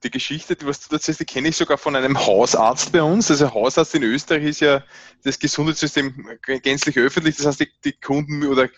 Die 0.03 0.11
Geschichte, 0.11 0.57
die 0.57 0.67
was 0.67 0.87
du 0.87 0.95
erzählst, 0.95 1.21
die 1.21 1.25
kenne 1.25 1.49
ich 1.49 1.57
sogar 1.57 1.77
von 1.77 1.95
einem 1.95 2.19
Hausarzt 2.19 2.93
bei 2.93 3.03
uns. 3.03 3.31
Also 3.31 3.53
Hausarzt 3.53 3.95
in 3.95 4.03
Österreich 4.03 4.45
ist 4.45 4.61
ja 4.61 4.83
das 5.23 5.39
Gesundheitssystem 5.39 6.39
gänzlich 6.63 6.97
öffentlich. 6.97 7.37
Das 7.37 7.47
heißt, 7.47 7.61
die, 7.61 7.69
die, 7.85 7.93
Kunden 7.93 8.47
oder 8.47 8.69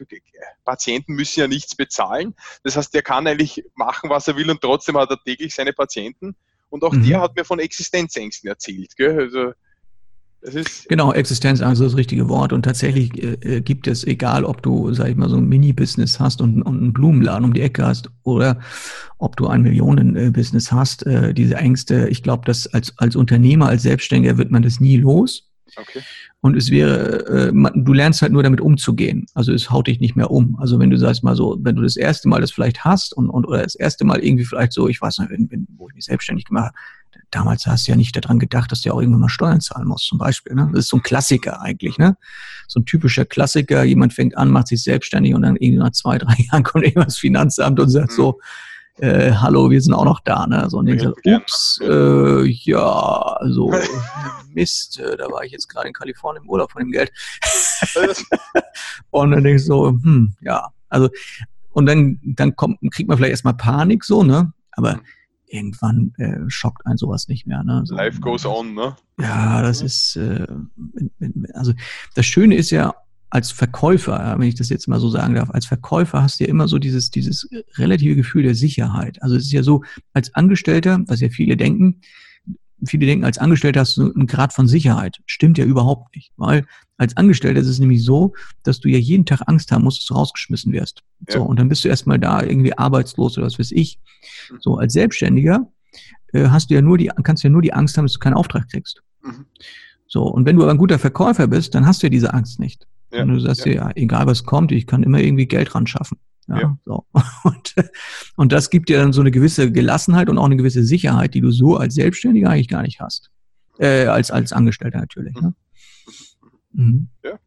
Patienten 0.64 1.14
müssen 1.14 1.40
ja 1.40 1.46
nichts 1.46 1.76
bezahlen. 1.76 2.34
Das 2.64 2.76
heißt, 2.76 2.92
der 2.92 3.02
kann 3.02 3.26
eigentlich 3.26 3.64
machen, 3.74 4.10
was 4.10 4.26
er 4.28 4.36
will 4.36 4.50
und 4.50 4.60
trotzdem 4.60 4.96
hat 4.96 5.10
er 5.10 5.22
täglich 5.22 5.54
seine 5.54 5.72
Patienten. 5.72 6.34
Und 6.70 6.82
auch 6.84 6.92
mhm. 6.92 7.06
der 7.06 7.20
hat 7.20 7.36
mir 7.36 7.44
von 7.44 7.60
Existenzängsten 7.60 8.48
erzählt. 8.48 8.96
Gell? 8.96 9.18
Also 9.18 9.52
genau, 10.88 11.12
Existenzangst 11.12 11.80
ist 11.80 11.92
das 11.92 11.96
richtige 11.96 12.28
Wort. 12.28 12.52
Und 12.52 12.62
tatsächlich 12.62 13.22
äh, 13.22 13.60
gibt 13.60 13.86
es, 13.86 14.04
egal 14.04 14.44
ob 14.44 14.62
du, 14.62 14.92
sag 14.92 15.08
ich 15.08 15.16
mal, 15.16 15.28
so 15.28 15.36
ein 15.36 15.48
Mini-Business 15.48 16.18
hast 16.18 16.40
und, 16.40 16.62
und 16.62 16.78
einen 16.78 16.92
Blumenladen 16.92 17.44
um 17.44 17.54
die 17.54 17.60
Ecke 17.60 17.86
hast 17.86 18.10
oder 18.24 18.58
ob 19.18 19.36
du 19.36 19.46
ein 19.46 19.62
Millionen-Business 19.62 20.72
hast, 20.72 21.06
äh, 21.06 21.32
diese 21.32 21.56
Ängste, 21.56 22.08
ich 22.08 22.22
glaube, 22.22 22.44
dass 22.44 22.66
als, 22.66 22.96
als 22.98 23.14
Unternehmer, 23.14 23.68
als 23.68 23.82
Selbstständiger 23.82 24.36
wird 24.38 24.50
man 24.50 24.62
das 24.62 24.80
nie 24.80 24.96
los. 24.96 25.48
Okay. 25.76 26.00
Und 26.40 26.56
es 26.56 26.70
wäre, 26.70 27.26
äh, 27.26 27.52
man, 27.52 27.84
du 27.84 27.92
lernst 27.92 28.20
halt 28.20 28.32
nur 28.32 28.42
damit 28.42 28.60
umzugehen. 28.60 29.26
Also 29.34 29.52
es 29.52 29.70
haut 29.70 29.86
dich 29.86 30.00
nicht 30.00 30.16
mehr 30.16 30.30
um. 30.30 30.56
Also 30.58 30.78
wenn 30.80 30.90
du 30.90 30.98
sagst 30.98 31.22
mal 31.22 31.36
so, 31.36 31.56
wenn 31.60 31.76
du 31.76 31.82
das 31.82 31.96
erste 31.96 32.28
Mal 32.28 32.40
das 32.40 32.50
vielleicht 32.50 32.84
hast 32.84 33.16
und, 33.16 33.30
und 33.30 33.46
oder 33.46 33.62
das 33.62 33.76
erste 33.76 34.04
Mal 34.04 34.18
irgendwie 34.18 34.44
vielleicht 34.44 34.72
so, 34.72 34.88
ich 34.88 35.00
weiß 35.00 35.18
nicht, 35.18 35.30
wenn, 35.30 35.48
wenn, 35.50 35.68
wo 35.76 35.88
ich 35.88 35.94
mich 35.94 36.04
selbstständig 36.04 36.46
gemacht 36.46 36.66
habe, 36.66 36.74
damals 37.32 37.66
hast 37.66 37.88
du 37.88 37.92
ja 37.92 37.96
nicht 37.96 38.14
daran 38.14 38.38
gedacht, 38.38 38.70
dass 38.70 38.82
du 38.82 38.88
ja 38.88 38.94
auch 38.94 39.00
irgendwann 39.00 39.22
mal 39.22 39.28
Steuern 39.28 39.60
zahlen 39.60 39.88
musst, 39.88 40.06
zum 40.06 40.18
Beispiel. 40.18 40.54
Ne? 40.54 40.68
Das 40.72 40.84
ist 40.84 40.88
so 40.88 40.98
ein 40.98 41.02
Klassiker 41.02 41.60
eigentlich, 41.60 41.98
ne? 41.98 42.16
So 42.68 42.80
ein 42.80 42.84
typischer 42.84 43.24
Klassiker, 43.24 43.82
jemand 43.82 44.12
fängt 44.12 44.36
an, 44.36 44.50
macht 44.50 44.68
sich 44.68 44.82
selbstständig 44.82 45.34
und 45.34 45.42
dann 45.42 45.56
irgendwie 45.56 45.78
nach 45.78 45.90
zwei, 45.92 46.18
drei 46.18 46.34
Jahren 46.52 46.62
kommt 46.62 46.84
irgendwas 46.84 47.14
das 47.14 47.18
Finanzamt 47.18 47.80
und 47.80 47.88
sagt 47.88 48.12
mhm. 48.12 48.14
so, 48.14 48.40
äh, 48.98 49.32
hallo, 49.32 49.70
wir 49.70 49.80
sind 49.80 49.94
auch 49.94 50.04
noch 50.04 50.20
da, 50.20 50.46
ne? 50.46 50.68
So, 50.68 50.78
und 50.78 50.86
dann 50.86 50.98
sagt, 50.98 51.16
ups, 51.24 51.80
äh, 51.82 52.44
ja, 52.46 53.38
so, 53.48 53.72
Mist, 54.54 55.00
äh, 55.00 55.16
da 55.16 55.30
war 55.30 55.44
ich 55.44 55.52
jetzt 55.52 55.68
gerade 55.68 55.88
in 55.88 55.94
Kalifornien 55.94 56.44
im 56.44 56.50
Urlaub 56.50 56.70
von 56.70 56.82
dem 56.82 56.92
Geld. 56.92 57.10
und 59.10 59.30
dann 59.30 59.42
denkst 59.42 59.64
du 59.64 59.66
so, 59.66 59.88
hm, 59.88 60.34
ja, 60.42 60.68
also, 60.90 61.08
und 61.72 61.86
dann, 61.86 62.20
dann 62.22 62.54
kommt, 62.54 62.78
kriegt 62.92 63.08
man 63.08 63.16
vielleicht 63.16 63.30
erstmal 63.30 63.54
Panik, 63.54 64.04
so, 64.04 64.22
ne? 64.22 64.52
Aber 64.72 64.96
mhm 64.96 65.00
irgendwann 65.52 66.12
äh, 66.18 66.38
schockt 66.48 66.86
ein 66.86 66.96
sowas 66.96 67.28
nicht 67.28 67.46
mehr. 67.46 67.62
Ne? 67.62 67.82
So, 67.84 67.94
Life 67.94 68.20
goes 68.20 68.46
on, 68.46 68.74
ne? 68.74 68.96
Ja, 69.20 69.62
das 69.62 69.82
ist, 69.82 70.16
äh, 70.16 70.46
also 71.54 71.72
das 72.14 72.26
Schöne 72.26 72.56
ist 72.56 72.70
ja, 72.70 72.94
als 73.30 73.50
Verkäufer, 73.50 74.34
wenn 74.38 74.48
ich 74.48 74.56
das 74.56 74.68
jetzt 74.68 74.88
mal 74.88 75.00
so 75.00 75.08
sagen 75.08 75.34
darf, 75.34 75.50
als 75.50 75.64
Verkäufer 75.64 76.22
hast 76.22 76.38
du 76.38 76.44
ja 76.44 76.50
immer 76.50 76.68
so 76.68 76.78
dieses, 76.78 77.10
dieses 77.10 77.48
relative 77.78 78.14
Gefühl 78.14 78.42
der 78.42 78.54
Sicherheit. 78.54 79.22
Also 79.22 79.36
es 79.36 79.44
ist 79.44 79.52
ja 79.52 79.62
so, 79.62 79.82
als 80.12 80.34
Angestellter, 80.34 81.00
was 81.06 81.20
ja 81.20 81.30
viele 81.30 81.56
denken, 81.56 82.02
viele 82.86 83.06
denken, 83.06 83.24
als 83.24 83.38
Angestellter 83.38 83.80
hast 83.80 83.96
du 83.96 84.12
einen 84.12 84.26
Grad 84.26 84.52
von 84.52 84.68
Sicherheit. 84.68 85.20
Stimmt 85.26 85.58
ja 85.58 85.64
überhaupt 85.64 86.14
nicht, 86.14 86.32
weil 86.36 86.66
als 86.96 87.16
Angestellter 87.16 87.60
ist 87.60 87.68
es 87.68 87.78
nämlich 87.78 88.04
so, 88.04 88.34
dass 88.62 88.80
du 88.80 88.88
ja 88.88 88.98
jeden 88.98 89.26
Tag 89.26 89.42
Angst 89.46 89.72
haben 89.72 89.84
musst, 89.84 90.00
dass 90.00 90.06
du 90.06 90.14
rausgeschmissen 90.14 90.72
wirst. 90.72 91.02
Ja. 91.28 91.34
So, 91.34 91.42
und 91.42 91.58
dann 91.58 91.68
bist 91.68 91.84
du 91.84 91.88
erstmal 91.88 92.18
da 92.18 92.42
irgendwie 92.42 92.76
arbeitslos 92.76 93.36
oder 93.38 93.46
was 93.46 93.58
weiß 93.58 93.72
ich. 93.72 93.98
So, 94.60 94.76
als 94.76 94.92
Selbstständiger 94.92 95.68
äh, 96.32 96.48
hast 96.48 96.70
du 96.70 96.74
ja 96.74 96.82
nur 96.82 96.98
die, 96.98 97.10
kannst 97.22 97.44
du 97.44 97.48
ja 97.48 97.52
nur 97.52 97.62
die 97.62 97.72
Angst 97.72 97.96
haben, 97.96 98.04
dass 98.04 98.14
du 98.14 98.18
keinen 98.18 98.34
Auftrag 98.34 98.68
kriegst. 98.68 99.02
Mhm. 99.22 99.46
So, 100.06 100.24
und 100.24 100.44
wenn 100.44 100.56
du 100.56 100.62
aber 100.62 100.72
ein 100.72 100.78
guter 100.78 100.98
Verkäufer 100.98 101.46
bist, 101.46 101.74
dann 101.74 101.86
hast 101.86 102.02
du 102.02 102.06
ja 102.06 102.10
diese 102.10 102.34
Angst 102.34 102.60
nicht. 102.60 102.86
Ja. 103.12 103.22
Und 103.22 103.28
du 103.28 103.40
sagst 103.40 103.66
ja. 103.66 103.72
dir, 103.72 103.74
ja, 103.74 103.90
egal 103.94 104.26
was 104.26 104.44
kommt, 104.44 104.72
ich 104.72 104.86
kann 104.86 105.02
immer 105.02 105.20
irgendwie 105.20 105.46
Geld 105.46 105.74
ran 105.74 105.86
schaffen. 105.86 106.18
Ja, 106.48 106.60
ja. 106.60 106.78
So. 106.84 107.06
Und, 107.44 107.74
und 108.36 108.52
das 108.52 108.70
gibt 108.70 108.88
dir 108.88 108.98
dann 108.98 109.12
so 109.12 109.20
eine 109.20 109.30
gewisse 109.30 109.70
Gelassenheit 109.70 110.28
und 110.28 110.38
auch 110.38 110.44
eine 110.44 110.56
gewisse 110.56 110.84
Sicherheit, 110.84 111.34
die 111.34 111.40
du 111.40 111.50
so 111.50 111.76
als 111.76 111.94
Selbstständiger 111.94 112.50
eigentlich 112.50 112.68
gar 112.68 112.82
nicht 112.82 113.00
hast. 113.00 113.30
Äh, 113.78 114.06
als, 114.06 114.30
als 114.30 114.52
Angestellter 114.52 114.98
natürlich. 114.98 115.34
Ne? 115.40 115.54
Mhm. 116.72 117.08
Ja. 117.24 117.38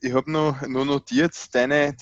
Ich 0.00 0.12
habe 0.14 0.30
noch, 0.30 0.62
noch 0.68 0.84
notiert, 0.84 1.34
deine, 1.52 1.88
äh, 1.88 1.94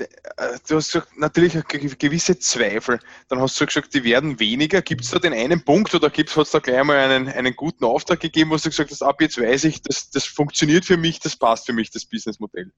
du 0.69 0.77
hast 0.77 0.93
gesagt, 0.93 1.19
natürlich 1.19 1.55
gewisse 1.99 2.39
Zweifel. 2.39 2.99
Dann 3.29 3.41
hast 3.41 3.59
du 3.59 3.65
gesagt, 3.65 3.95
die 3.95 4.05
werden 4.05 4.39
weniger. 4.39 4.83
Gibt 4.83 5.03
es 5.03 5.11
da 5.11 5.19
den 5.19 5.33
einen 5.33 5.65
Punkt 5.65 5.95
oder 5.95 6.09
hat 6.09 6.19
es 6.37 6.51
da 6.51 6.59
gleich 6.59 6.85
mal 6.85 6.99
einen, 6.99 7.29
einen 7.29 7.57
guten 7.57 7.87
Auftrag 7.87 8.21
gegeben, 8.21 8.51
wo 8.51 8.57
du 8.57 8.65
gesagt 8.65 8.91
hast, 8.91 9.03
ab 9.03 9.23
jetzt 9.23 9.41
weiß 9.41 9.65
ich, 9.65 9.81
das, 9.81 10.11
das 10.11 10.25
funktioniert 10.25 10.85
für 10.85 10.99
mich, 10.99 11.21
das 11.21 11.37
passt 11.37 11.65
für 11.65 11.73
mich, 11.73 11.91
das 11.91 12.05
Businessmodell? 12.05 12.71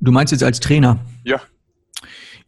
Du 0.00 0.12
meinst 0.12 0.30
jetzt 0.30 0.44
als 0.44 0.60
Trainer? 0.60 1.00
Ja. 1.24 1.40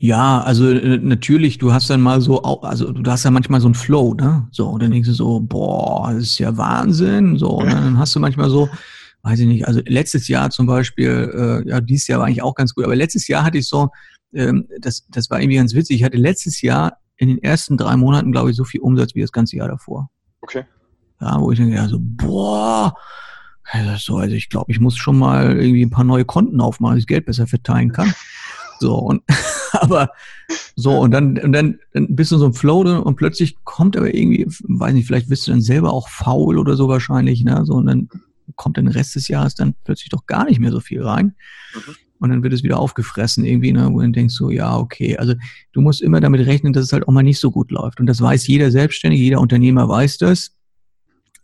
Ja, 0.00 0.42
also 0.42 0.70
äh, 0.70 0.98
natürlich, 0.98 1.58
du 1.58 1.72
hast 1.72 1.90
dann 1.90 2.00
mal 2.00 2.20
so, 2.20 2.42
also 2.42 2.92
du 2.92 3.10
hast 3.10 3.24
ja 3.24 3.32
manchmal 3.32 3.60
so 3.60 3.66
einen 3.66 3.74
Flow, 3.74 4.14
ne? 4.14 4.46
So, 4.52 4.68
und 4.68 4.80
dann 4.80 4.92
denkst 4.92 5.08
du 5.08 5.14
so, 5.14 5.40
boah, 5.40 6.12
das 6.12 6.22
ist 6.22 6.38
ja 6.38 6.56
Wahnsinn. 6.56 7.36
So, 7.36 7.48
und 7.58 7.72
dann 7.72 7.98
hast 7.98 8.14
du 8.14 8.20
manchmal 8.20 8.48
so, 8.50 8.68
weiß 9.28 9.40
ich 9.40 9.46
nicht, 9.46 9.68
also 9.68 9.80
letztes 9.84 10.28
Jahr 10.28 10.50
zum 10.50 10.66
Beispiel, 10.66 11.62
äh, 11.66 11.68
ja, 11.68 11.80
dieses 11.80 12.08
Jahr 12.08 12.20
war 12.20 12.26
eigentlich 12.26 12.42
auch 12.42 12.54
ganz 12.54 12.74
gut, 12.74 12.84
aber 12.84 12.96
letztes 12.96 13.28
Jahr 13.28 13.44
hatte 13.44 13.58
ich 13.58 13.68
so, 13.68 13.90
ähm, 14.32 14.66
das, 14.80 15.06
das 15.10 15.28
war 15.30 15.40
irgendwie 15.40 15.56
ganz 15.56 15.74
witzig, 15.74 15.96
ich 15.96 16.04
hatte 16.04 16.16
letztes 16.16 16.62
Jahr 16.62 16.98
in 17.16 17.28
den 17.28 17.42
ersten 17.42 17.76
drei 17.76 17.96
Monaten, 17.96 18.32
glaube 18.32 18.50
ich, 18.50 18.56
so 18.56 18.64
viel 18.64 18.80
Umsatz 18.80 19.14
wie 19.14 19.20
das 19.20 19.32
ganze 19.32 19.56
Jahr 19.56 19.68
davor. 19.68 20.08
Okay. 20.40 20.64
Ja, 21.20 21.40
wo 21.40 21.50
ich 21.50 21.58
denke, 21.58 21.74
ja, 21.74 21.88
so, 21.88 21.98
boah, 22.00 22.94
also, 23.64 23.96
so, 23.98 24.16
also 24.16 24.34
ich 24.34 24.48
glaube, 24.48 24.72
ich 24.72 24.80
muss 24.80 24.96
schon 24.96 25.18
mal 25.18 25.58
irgendwie 25.60 25.84
ein 25.84 25.90
paar 25.90 26.04
neue 26.04 26.24
Konten 26.24 26.60
aufmachen, 26.60 26.96
dass 26.96 27.02
ich 27.02 27.06
Geld 27.06 27.26
besser 27.26 27.46
verteilen 27.46 27.92
kann. 27.92 28.12
So, 28.80 28.94
und 28.94 29.24
aber 29.72 30.10
so, 30.76 31.00
und 31.00 31.10
dann, 31.10 31.36
und 31.38 31.50
dann, 31.50 31.80
dann 31.92 32.14
bist 32.14 32.30
du 32.30 32.38
so 32.38 32.46
im 32.46 32.54
Flow 32.54 32.82
und 32.82 33.16
plötzlich 33.16 33.56
kommt 33.64 33.96
aber 33.96 34.14
irgendwie, 34.14 34.46
weiß 34.46 34.94
nicht, 34.94 35.08
vielleicht 35.08 35.28
bist 35.28 35.48
du 35.48 35.50
dann 35.50 35.60
selber 35.60 35.92
auch 35.92 36.08
faul 36.08 36.56
oder 36.60 36.76
so 36.76 36.86
wahrscheinlich, 36.86 37.42
ne? 37.42 37.64
So, 37.64 37.74
und 37.74 37.86
dann 37.86 38.08
kommt 38.58 38.76
den 38.76 38.88
Rest 38.88 39.14
des 39.14 39.28
Jahres 39.28 39.54
dann 39.54 39.74
plötzlich 39.84 40.10
doch 40.10 40.26
gar 40.26 40.44
nicht 40.44 40.60
mehr 40.60 40.70
so 40.70 40.80
viel 40.80 41.02
rein. 41.02 41.34
Mhm. 41.74 41.94
Und 42.20 42.30
dann 42.30 42.42
wird 42.42 42.52
es 42.52 42.64
wieder 42.64 42.78
aufgefressen 42.78 43.44
irgendwie, 43.44 43.72
ne, 43.72 43.88
wo 43.92 44.00
du 44.00 44.10
denkst 44.10 44.34
so, 44.34 44.50
ja, 44.50 44.76
okay. 44.76 45.16
Also 45.16 45.34
du 45.72 45.80
musst 45.80 46.02
immer 46.02 46.20
damit 46.20 46.46
rechnen, 46.46 46.72
dass 46.72 46.84
es 46.84 46.92
halt 46.92 47.06
auch 47.06 47.12
mal 47.12 47.22
nicht 47.22 47.38
so 47.38 47.50
gut 47.50 47.70
läuft. 47.70 48.00
Und 48.00 48.06
das 48.06 48.20
weiß 48.20 48.46
jeder 48.48 48.70
Selbstständige, 48.70 49.22
jeder 49.22 49.40
Unternehmer 49.40 49.88
weiß 49.88 50.18
das, 50.18 50.50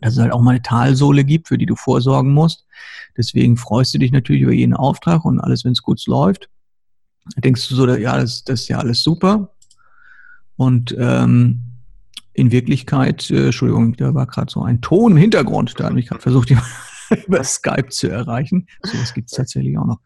dass 0.01 0.13
es 0.13 0.19
halt 0.19 0.33
auch 0.33 0.41
mal 0.41 0.51
eine 0.51 0.61
Talsohle 0.61 1.23
gibt, 1.23 1.47
für 1.47 1.57
die 1.57 1.65
du 1.65 1.75
vorsorgen 1.75 2.33
musst. 2.33 2.65
Deswegen 3.17 3.55
freust 3.55 3.93
du 3.93 3.99
dich 3.99 4.11
natürlich 4.11 4.41
über 4.41 4.51
jeden 4.51 4.73
Auftrag 4.73 5.23
und 5.23 5.39
alles, 5.39 5.63
wenn 5.63 5.71
es 5.71 5.81
gut 5.81 6.05
läuft. 6.07 6.49
denkst 7.37 7.69
du 7.69 7.75
so, 7.75 7.87
ja, 7.95 8.17
das, 8.17 8.43
das 8.43 8.63
ist 8.63 8.67
ja 8.67 8.79
alles 8.79 9.01
super. 9.01 9.53
Und 10.57 10.93
ähm, 10.99 11.61
in 12.33 12.51
Wirklichkeit, 12.51 13.29
äh, 13.31 13.45
Entschuldigung, 13.45 13.95
da 13.95 14.13
war 14.13 14.27
gerade 14.27 14.51
so 14.51 14.61
ein 14.61 14.81
Ton 14.81 15.13
im 15.13 15.17
Hintergrund, 15.17 15.73
da 15.77 15.85
habe 15.85 15.99
ich 15.99 16.07
gerade 16.07 16.21
versucht, 16.21 16.49
jemanden 16.49 16.69
über 17.27 17.43
Skype 17.43 17.89
zu 17.89 18.09
erreichen. 18.09 18.67
So 18.83 18.97
was 18.99 19.13
gibt 19.13 19.29
es 19.29 19.37
tatsächlich 19.37 19.77
auch 19.77 19.85
noch. 19.85 19.99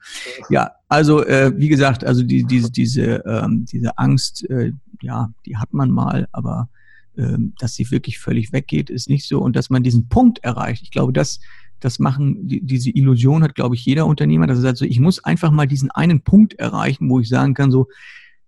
Ja, 0.49 0.71
also 0.87 1.25
äh, 1.25 1.53
wie 1.55 1.69
gesagt, 1.69 2.03
also 2.03 2.23
die, 2.23 2.43
diese, 2.43 2.71
diese, 2.71 3.23
ähm, 3.25 3.65
diese 3.65 3.97
Angst, 3.97 4.49
äh, 4.49 4.73
ja, 5.01 5.31
die 5.45 5.57
hat 5.57 5.73
man 5.73 5.91
mal, 5.91 6.27
aber 6.31 6.69
ähm, 7.17 7.53
dass 7.59 7.75
sie 7.75 7.89
wirklich 7.91 8.19
völlig 8.19 8.53
weggeht, 8.53 8.89
ist 8.89 9.09
nicht 9.09 9.27
so. 9.27 9.39
Und 9.39 9.55
dass 9.55 9.69
man 9.69 9.83
diesen 9.83 10.07
Punkt 10.09 10.39
erreicht, 10.39 10.83
ich 10.83 10.91
glaube, 10.91 11.13
das, 11.13 11.39
das 11.79 11.99
machen, 11.99 12.47
die, 12.47 12.61
diese 12.61 12.89
Illusion 12.89 13.43
hat, 13.43 13.55
glaube 13.55 13.75
ich, 13.75 13.85
jeder 13.85 14.05
Unternehmer, 14.05 14.47
dass 14.47 14.59
er 14.59 14.63
sagt, 14.63 14.77
so, 14.77 14.85
ich 14.85 14.99
muss 14.99 15.23
einfach 15.23 15.51
mal 15.51 15.67
diesen 15.67 15.91
einen 15.91 16.21
Punkt 16.21 16.53
erreichen, 16.55 17.09
wo 17.09 17.19
ich 17.19 17.29
sagen 17.29 17.53
kann, 17.53 17.71
so, 17.71 17.87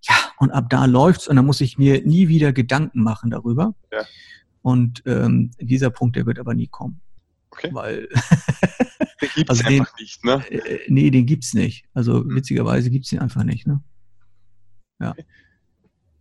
ja, 0.03 0.15
und 0.39 0.51
ab 0.51 0.69
da 0.69 0.85
läuft's 0.85 1.27
und 1.27 1.35
dann 1.35 1.45
muss 1.45 1.61
ich 1.61 1.77
mir 1.77 2.05
nie 2.05 2.27
wieder 2.27 2.53
Gedanken 2.53 3.03
machen 3.03 3.29
darüber. 3.29 3.75
Ja. 3.91 3.99
Und 4.61 5.03
ähm, 5.05 5.51
dieser 5.59 5.89
Punkt, 5.89 6.15
der 6.15 6.25
wird 6.25 6.39
aber 6.39 6.53
nie 6.53 6.67
kommen. 6.67 7.01
Okay. 7.51 7.69
Weil 7.71 8.07
den 9.21 9.29
gibt 9.35 9.51
es 9.51 9.59
also 9.63 9.63
einfach 9.65 9.99
nicht, 9.99 10.25
ne? 10.25 10.45
Äh, 10.49 10.79
nee, 10.87 11.11
den 11.11 11.25
gibt's 11.25 11.53
nicht. 11.53 11.85
Also 11.93 12.19
hm. 12.19 12.35
witzigerweise 12.35 12.89
gibt's 12.89 13.09
den 13.09 13.19
einfach 13.19 13.43
nicht, 13.43 13.67
ne? 13.67 13.81
Ja. 14.99 15.11
Okay. 15.11 15.25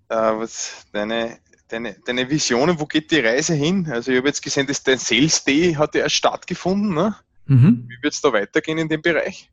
Äh, 0.09 0.15
was 0.15 0.87
deine, 0.93 1.39
deine, 1.69 1.97
deine 2.05 2.29
Visionen, 2.29 2.81
wo 2.81 2.87
geht 2.87 3.11
die 3.11 3.21
Reise 3.21 3.55
hin? 3.55 3.87
Also 3.91 4.11
ich 4.11 4.19
habe 4.19 4.29
jetzt 4.29 4.43
gesehen, 4.43 4.67
dass 4.67 4.83
dein 4.83 4.99
Sales 4.99 5.45
Day 5.45 5.75
hat 5.75 5.95
ja 5.95 6.03
erst 6.03 6.17
stattgefunden, 6.17 6.95
ne? 6.95 7.15
Mhm. 7.47 7.87
Wie 7.89 8.03
wird 8.03 8.15
es 8.15 8.21
da 8.21 8.33
weitergehen 8.33 8.79
in 8.79 8.89
dem 8.89 9.03
Bereich? 9.03 9.51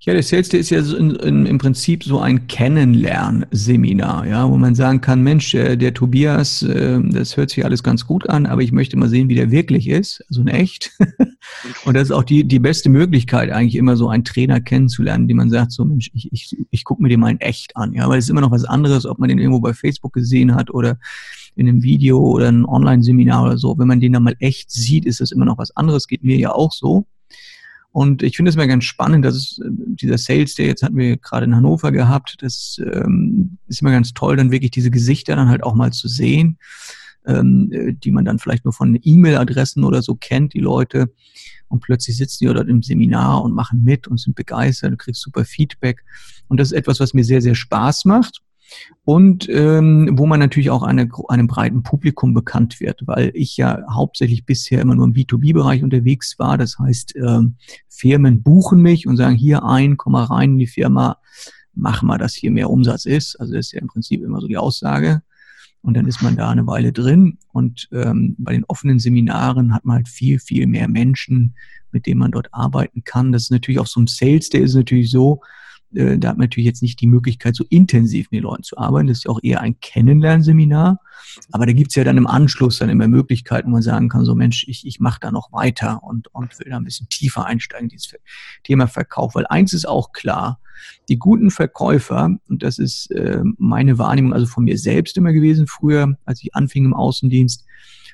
Ja, 0.00 0.12
der 0.12 0.22
Sales 0.22 0.50
Day 0.50 0.60
ist 0.60 0.70
ja 0.70 0.82
so 0.82 0.96
in, 0.96 1.16
in, 1.16 1.46
im 1.46 1.58
Prinzip 1.58 2.04
so 2.04 2.20
ein 2.20 2.46
Kennenlernseminar, 2.46 4.26
ja, 4.26 4.48
wo 4.48 4.56
man 4.56 4.74
sagen 4.74 5.00
kann, 5.00 5.22
Mensch, 5.22 5.50
der, 5.50 5.76
der 5.76 5.94
Tobias, 5.94 6.62
äh, 6.62 7.00
das 7.02 7.36
hört 7.36 7.50
sich 7.50 7.64
alles 7.64 7.82
ganz 7.82 8.06
gut 8.06 8.28
an, 8.28 8.46
aber 8.46 8.62
ich 8.62 8.72
möchte 8.72 8.96
mal 8.96 9.08
sehen, 9.08 9.28
wie 9.28 9.34
der 9.34 9.50
wirklich 9.50 9.88
ist, 9.88 10.22
also 10.28 10.42
in 10.42 10.48
echt. 10.48 10.92
Und 11.86 11.94
das 11.94 12.04
ist 12.04 12.12
auch 12.12 12.24
die, 12.24 12.44
die 12.44 12.58
beste 12.58 12.88
Möglichkeit, 12.88 13.50
eigentlich 13.50 13.74
immer 13.74 13.96
so 13.96 14.08
einen 14.08 14.24
Trainer 14.24 14.60
kennenzulernen, 14.60 15.28
den 15.28 15.38
man 15.38 15.50
sagt, 15.50 15.72
so 15.72 15.84
Mensch, 15.84 16.10
ich, 16.14 16.30
ich, 16.30 16.56
ich 16.70 16.84
gucke 16.84 17.02
mir 17.02 17.08
den 17.08 17.20
mal 17.20 17.30
in 17.30 17.40
echt 17.40 17.76
an, 17.76 17.92
ja, 17.94 18.08
weil 18.08 18.18
es 18.18 18.26
ist 18.26 18.30
immer 18.30 18.42
noch 18.42 18.52
was 18.52 18.64
anderes, 18.64 19.06
ob 19.06 19.18
man 19.18 19.28
den 19.28 19.38
irgendwo 19.38 19.60
bei 19.60 19.72
Facebook 19.72 20.12
gesehen 20.12 20.54
hat 20.54 20.72
oder 20.72 20.98
in 21.56 21.68
einem 21.68 21.82
Video 21.82 22.18
oder 22.18 22.48
ein 22.48 22.66
Online-Seminar 22.66 23.44
oder 23.44 23.58
so. 23.58 23.76
Wenn 23.78 23.88
man 23.88 24.00
den 24.00 24.12
dann 24.12 24.22
mal 24.22 24.36
echt 24.40 24.70
sieht, 24.70 25.06
ist 25.06 25.20
das 25.20 25.32
immer 25.32 25.46
noch 25.46 25.58
was 25.58 25.74
anderes, 25.74 26.06
geht 26.06 26.22
mir 26.22 26.36
ja 26.36 26.52
auch 26.52 26.72
so. 26.72 27.06
Und 27.96 28.22
ich 28.22 28.36
finde 28.36 28.50
es 28.50 28.56
mir 28.56 28.68
ganz 28.68 28.84
spannend, 28.84 29.24
dass 29.24 29.34
es, 29.34 29.58
äh, 29.58 29.70
dieser 29.70 30.18
Sales 30.18 30.54
Day, 30.54 30.66
jetzt 30.66 30.82
hatten 30.82 30.98
wir 30.98 31.16
gerade 31.16 31.46
in 31.46 31.56
Hannover 31.56 31.92
gehabt, 31.92 32.36
das 32.40 32.78
ähm, 32.84 33.56
ist 33.68 33.80
immer 33.80 33.90
ganz 33.90 34.12
toll, 34.12 34.36
dann 34.36 34.50
wirklich 34.50 34.70
diese 34.70 34.90
Gesichter 34.90 35.34
dann 35.34 35.48
halt 35.48 35.62
auch 35.62 35.74
mal 35.74 35.94
zu 35.94 36.06
sehen, 36.06 36.58
ähm, 37.24 37.70
äh, 37.72 37.94
die 37.94 38.10
man 38.10 38.26
dann 38.26 38.38
vielleicht 38.38 38.66
nur 38.66 38.74
von 38.74 38.98
E-Mail-Adressen 39.02 39.82
oder 39.82 40.02
so 40.02 40.14
kennt, 40.14 40.52
die 40.52 40.60
Leute. 40.60 41.10
Und 41.68 41.80
plötzlich 41.80 42.18
sitzen 42.18 42.46
die 42.46 42.52
dort 42.52 42.68
im 42.68 42.82
Seminar 42.82 43.42
und 43.42 43.54
machen 43.54 43.82
mit 43.82 44.06
und 44.06 44.20
sind 44.20 44.36
begeistert, 44.36 44.92
du 44.92 44.98
kriegst 44.98 45.22
super 45.22 45.46
Feedback. 45.46 46.04
Und 46.48 46.60
das 46.60 46.72
ist 46.72 46.76
etwas, 46.76 47.00
was 47.00 47.14
mir 47.14 47.24
sehr, 47.24 47.40
sehr 47.40 47.54
Spaß 47.54 48.04
macht 48.04 48.42
und 49.04 49.48
ähm, 49.48 50.10
wo 50.14 50.26
man 50.26 50.40
natürlich 50.40 50.70
auch 50.70 50.82
eine, 50.82 51.08
einem 51.28 51.46
breiten 51.46 51.82
Publikum 51.82 52.34
bekannt 52.34 52.80
wird, 52.80 53.06
weil 53.06 53.30
ich 53.34 53.56
ja 53.56 53.82
hauptsächlich 53.90 54.44
bisher 54.44 54.80
immer 54.80 54.94
nur 54.94 55.06
im 55.06 55.12
B2B-Bereich 55.12 55.84
unterwegs 55.84 56.38
war. 56.38 56.58
Das 56.58 56.78
heißt, 56.78 57.14
ähm, 57.16 57.56
Firmen 57.88 58.42
buchen 58.42 58.82
mich 58.82 59.06
und 59.06 59.16
sagen, 59.16 59.36
hier 59.36 59.64
ein, 59.64 59.96
komm 59.96 60.12
mal 60.12 60.24
rein 60.24 60.52
in 60.52 60.58
die 60.58 60.66
Firma, 60.66 61.18
mach 61.74 62.02
mal, 62.02 62.18
dass 62.18 62.34
hier 62.34 62.50
mehr 62.50 62.70
Umsatz 62.70 63.06
ist. 63.06 63.38
Also 63.38 63.54
das 63.54 63.66
ist 63.66 63.72
ja 63.72 63.80
im 63.80 63.88
Prinzip 63.88 64.22
immer 64.22 64.40
so 64.40 64.48
die 64.48 64.58
Aussage. 64.58 65.22
Und 65.82 65.94
dann 65.94 66.08
ist 66.08 66.20
man 66.20 66.34
da 66.34 66.50
eine 66.50 66.66
Weile 66.66 66.92
drin. 66.92 67.38
Und 67.52 67.88
ähm, 67.92 68.34
bei 68.38 68.52
den 68.52 68.64
offenen 68.64 68.98
Seminaren 68.98 69.72
hat 69.72 69.84
man 69.84 69.98
halt 69.98 70.08
viel, 70.08 70.40
viel 70.40 70.66
mehr 70.66 70.88
Menschen, 70.88 71.54
mit 71.92 72.06
denen 72.06 72.18
man 72.18 72.32
dort 72.32 72.48
arbeiten 72.52 73.04
kann. 73.04 73.30
Das 73.30 73.42
ist 73.44 73.50
natürlich 73.52 73.78
auch 73.78 73.86
so 73.86 74.00
ein 74.00 74.08
Sales, 74.08 74.48
der 74.48 74.62
ist 74.62 74.74
natürlich 74.74 75.12
so, 75.12 75.42
äh, 75.94 76.18
da 76.18 76.28
hat 76.28 76.38
man 76.38 76.46
natürlich 76.46 76.66
jetzt 76.66 76.82
nicht 76.82 77.00
die 77.00 77.06
Möglichkeit, 77.06 77.54
so 77.54 77.64
intensiv 77.68 78.30
mit 78.30 78.38
den 78.38 78.44
Leuten 78.44 78.62
zu 78.62 78.76
arbeiten. 78.78 79.08
Das 79.08 79.18
ist 79.18 79.24
ja 79.24 79.30
auch 79.30 79.40
eher 79.42 79.60
ein 79.60 79.78
Kennenlernseminar. 79.80 81.00
Aber 81.52 81.66
da 81.66 81.72
gibt's 81.72 81.94
ja 81.94 82.04
dann 82.04 82.16
im 82.16 82.26
Anschluss 82.26 82.78
dann 82.78 82.88
immer 82.88 83.08
Möglichkeiten, 83.08 83.68
wo 83.68 83.72
man 83.72 83.82
sagen 83.82 84.08
kann, 84.08 84.24
so 84.24 84.34
Mensch, 84.34 84.64
ich, 84.68 84.86
ich 84.86 85.00
mache 85.00 85.20
da 85.20 85.30
noch 85.30 85.52
weiter 85.52 86.02
und, 86.02 86.32
und 86.34 86.58
will 86.58 86.70
da 86.70 86.76
ein 86.76 86.84
bisschen 86.84 87.08
tiefer 87.08 87.44
einsteigen, 87.44 87.88
dieses 87.88 88.14
Thema 88.64 88.86
Verkauf. 88.86 89.34
Weil 89.34 89.46
eins 89.46 89.72
ist 89.72 89.86
auch 89.86 90.12
klar, 90.12 90.60
die 91.08 91.18
guten 91.18 91.50
Verkäufer, 91.50 92.36
und 92.48 92.62
das 92.62 92.78
ist 92.78 93.10
äh, 93.10 93.42
meine 93.58 93.98
Wahrnehmung, 93.98 94.32
also 94.32 94.46
von 94.46 94.64
mir 94.64 94.78
selbst 94.78 95.16
immer 95.16 95.32
gewesen, 95.32 95.66
früher, 95.66 96.16
als 96.24 96.42
ich 96.42 96.54
anfing 96.54 96.84
im 96.84 96.94
Außendienst, 96.94 97.64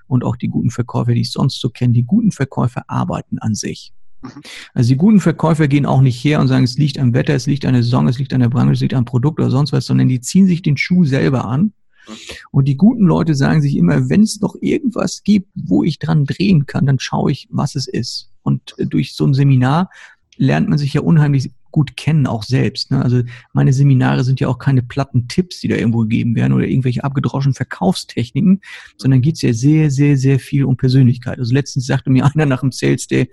und 0.09 0.25
auch 0.25 0.37
die 0.37 0.49
guten 0.49 0.71
Verkäufer, 0.71 1.15
die 1.15 1.23
ich 1.23 1.33
sonst 1.33 1.59
so 1.59 1.71
kenne, 1.71 1.95
die 1.95 2.03
guten 2.05 2.33
Verkäufer 2.33 2.85
arbeiten 2.87 3.39
an 3.39 3.55
sich. 3.55 3.95
Mhm. 4.23 4.43
Also 4.75 4.89
die 4.89 4.97
guten 4.97 5.21
Verkäufer 5.21 5.69
gehen 5.69 5.87
auch 5.87 6.01
nicht 6.01 6.23
her 6.23 6.41
und 6.41 6.49
sagen, 6.49 6.65
es 6.65 6.79
liegt 6.79 6.99
am 6.99 7.15
Wetter, 7.15 7.35
es 7.35 7.47
liegt 7.47 7.65
an 7.65 7.75
der 7.75 7.83
Saison, 7.83 8.09
es 8.09 8.19
liegt 8.19 8.33
an 8.33 8.41
der 8.41 8.49
Branche, 8.49 8.73
es 8.73 8.81
liegt 8.81 8.95
am 8.95 9.05
Produkt 9.05 9.41
oder 9.41 9.51
sonst 9.51 9.73
was, 9.73 9.87
sondern 9.87 10.09
die 10.09 10.21
ziehen 10.21 10.47
sich 10.47 10.63
den 10.63 10.77
Schuh 10.77 11.05
selber 11.05 11.45
an. 11.45 11.73
Mhm. 12.07 12.13
Und 12.51 12.69
die 12.69 12.77
guten 12.77 13.05
Leute 13.05 13.35
sagen 13.35 13.63
sich 13.63 13.77
immer, 13.77 14.09
wenn 14.09 14.23
es 14.23 14.41
noch 14.41 14.57
irgendwas 14.61 15.23
gibt, 15.23 15.49
wo 15.55 15.85
ich 15.85 15.99
dran 15.99 16.25
drehen 16.25 16.67
kann, 16.67 16.87
dann 16.87 16.99
schaue 16.99 17.33
ich, 17.33 17.49
was 17.51 17.75
es 17.75 17.87
ist. 17.87 18.31
Und 18.43 18.75
durch 18.79 19.15
so 19.15 19.27
ein 19.27 19.35
Seminar 19.35 19.91
lernt 20.37 20.69
man 20.69 20.79
sich 20.79 20.95
ja 20.95 21.03
unheimlich 21.03 21.51
gut 21.73 21.97
kennen, 21.97 22.27
auch 22.27 22.45
selbst. 22.45 22.91
Ne? 22.91 23.03
Also 23.03 23.23
meine 23.53 23.73
Seminare 23.73 24.23
sind 24.23 24.39
ja 24.39 24.49
auch 24.49 24.59
keine 24.59 24.83
platten 24.83 25.27
Tipps, 25.27 25.61
die 25.61 25.69
da 25.69 25.75
irgendwo 25.75 26.01
gegeben 26.01 26.37
werden 26.37 26.53
oder 26.53 26.69
irgendwelche 26.69 27.03
abgedroschenen 27.03 27.55
Verkaufstechniken, 27.55 28.61
sondern 28.97 29.23
geht 29.23 29.37
es 29.37 29.43
ja 29.43 29.53
sehr, 29.53 29.91
sehr, 29.91 30.17
sehr 30.17 30.39
viel 30.39 30.65
um 30.65 30.77
Persönlichkeit. 30.77 31.39
Also 31.39 31.53
letztens 31.55 31.87
sagte 31.87 32.11
mir 32.11 32.25
einer 32.35 32.47
nach 32.47 32.61
dem 32.61 32.71
Sales 32.71 33.09
Day, 33.09 33.31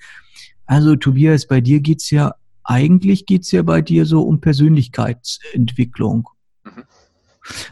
also 0.69 0.95
Tobias, 0.95 1.47
bei 1.47 1.61
dir 1.61 1.79
geht's 1.79 2.11
ja, 2.11 2.35
eigentlich 2.63 3.25
geht's 3.25 3.51
ja 3.51 3.63
bei 3.63 3.81
dir 3.81 4.05
so 4.05 4.21
um 4.21 4.39
Persönlichkeitsentwicklung. 4.39 6.29
Mhm. 6.63 6.83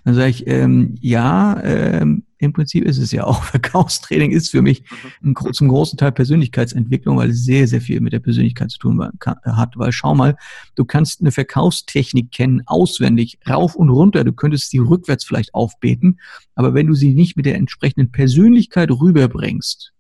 Dann 0.04 0.16
sage 0.16 0.30
ich, 0.30 0.48
ähm, 0.48 0.96
ja, 1.00 1.62
ähm, 1.63 2.24
im 2.39 2.54
Prinzip 2.54 2.86
ist 2.86 2.98
es 2.98 3.12
ja 3.12 3.25
auch. 3.25 3.44
Verkaufstraining 3.54 4.32
ist 4.32 4.50
für 4.50 4.63
mich 4.63 4.84
ein, 5.24 5.36
zum 5.51 5.68
großen 5.68 6.00
Teil 6.00 6.12
Persönlichkeitsentwicklung, 6.12 7.18
weil 7.18 7.30
es 7.30 7.46
sehr, 7.46 7.68
sehr 7.68 7.82
viel 7.82 8.01
mit 8.01 8.13
der 8.13 8.20
Persönlichkeit 8.20 8.72
zu 8.72 8.80
tun 8.80 9.08
hat. 9.20 9.74
Weil 9.75 9.92
schau 9.92 10.16
mal, 10.16 10.36
du 10.74 10.84
kannst 10.84 11.22
eine 11.22 11.32
Verkaufstechnik 11.32 12.32
kennen, 12.32 12.63
auswendig, 12.66 13.38
rauf 13.48 13.75
und 13.75 13.92
runter. 13.92 14.24
Du 14.24 14.34
könntest 14.34 14.72
sie 14.72 14.80
rückwärts 14.80 15.24
vielleicht 15.24 15.54
aufbeten. 15.54 16.20
Aber 16.56 16.74
wenn 16.74 16.88
du 16.88 16.96
sie 16.96 17.13
nicht 17.13 17.38
mit 17.38 17.46
der 17.46 17.58
entsprechenden 17.58 18.12
Persönlichkeit 18.12 18.89
rüberbringst, 18.89 19.94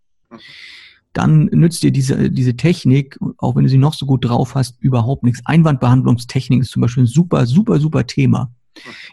dann 1.13 1.45
nützt 1.45 1.83
dir 1.83 1.91
diese, 1.91 2.29
diese 2.29 2.55
Technik, 2.55 3.17
auch 3.37 3.55
wenn 3.55 3.63
du 3.63 3.69
sie 3.69 3.77
noch 3.77 3.93
so 3.93 4.05
gut 4.05 4.25
drauf 4.25 4.55
hast, 4.55 4.81
überhaupt 4.81 5.23
nichts. 5.23 5.41
Einwandbehandlungstechnik 5.45 6.61
ist 6.61 6.71
zum 6.71 6.81
Beispiel 6.81 7.03
ein 7.03 7.07
super, 7.07 7.45
super, 7.45 7.79
super 7.79 8.05
Thema. 8.05 8.51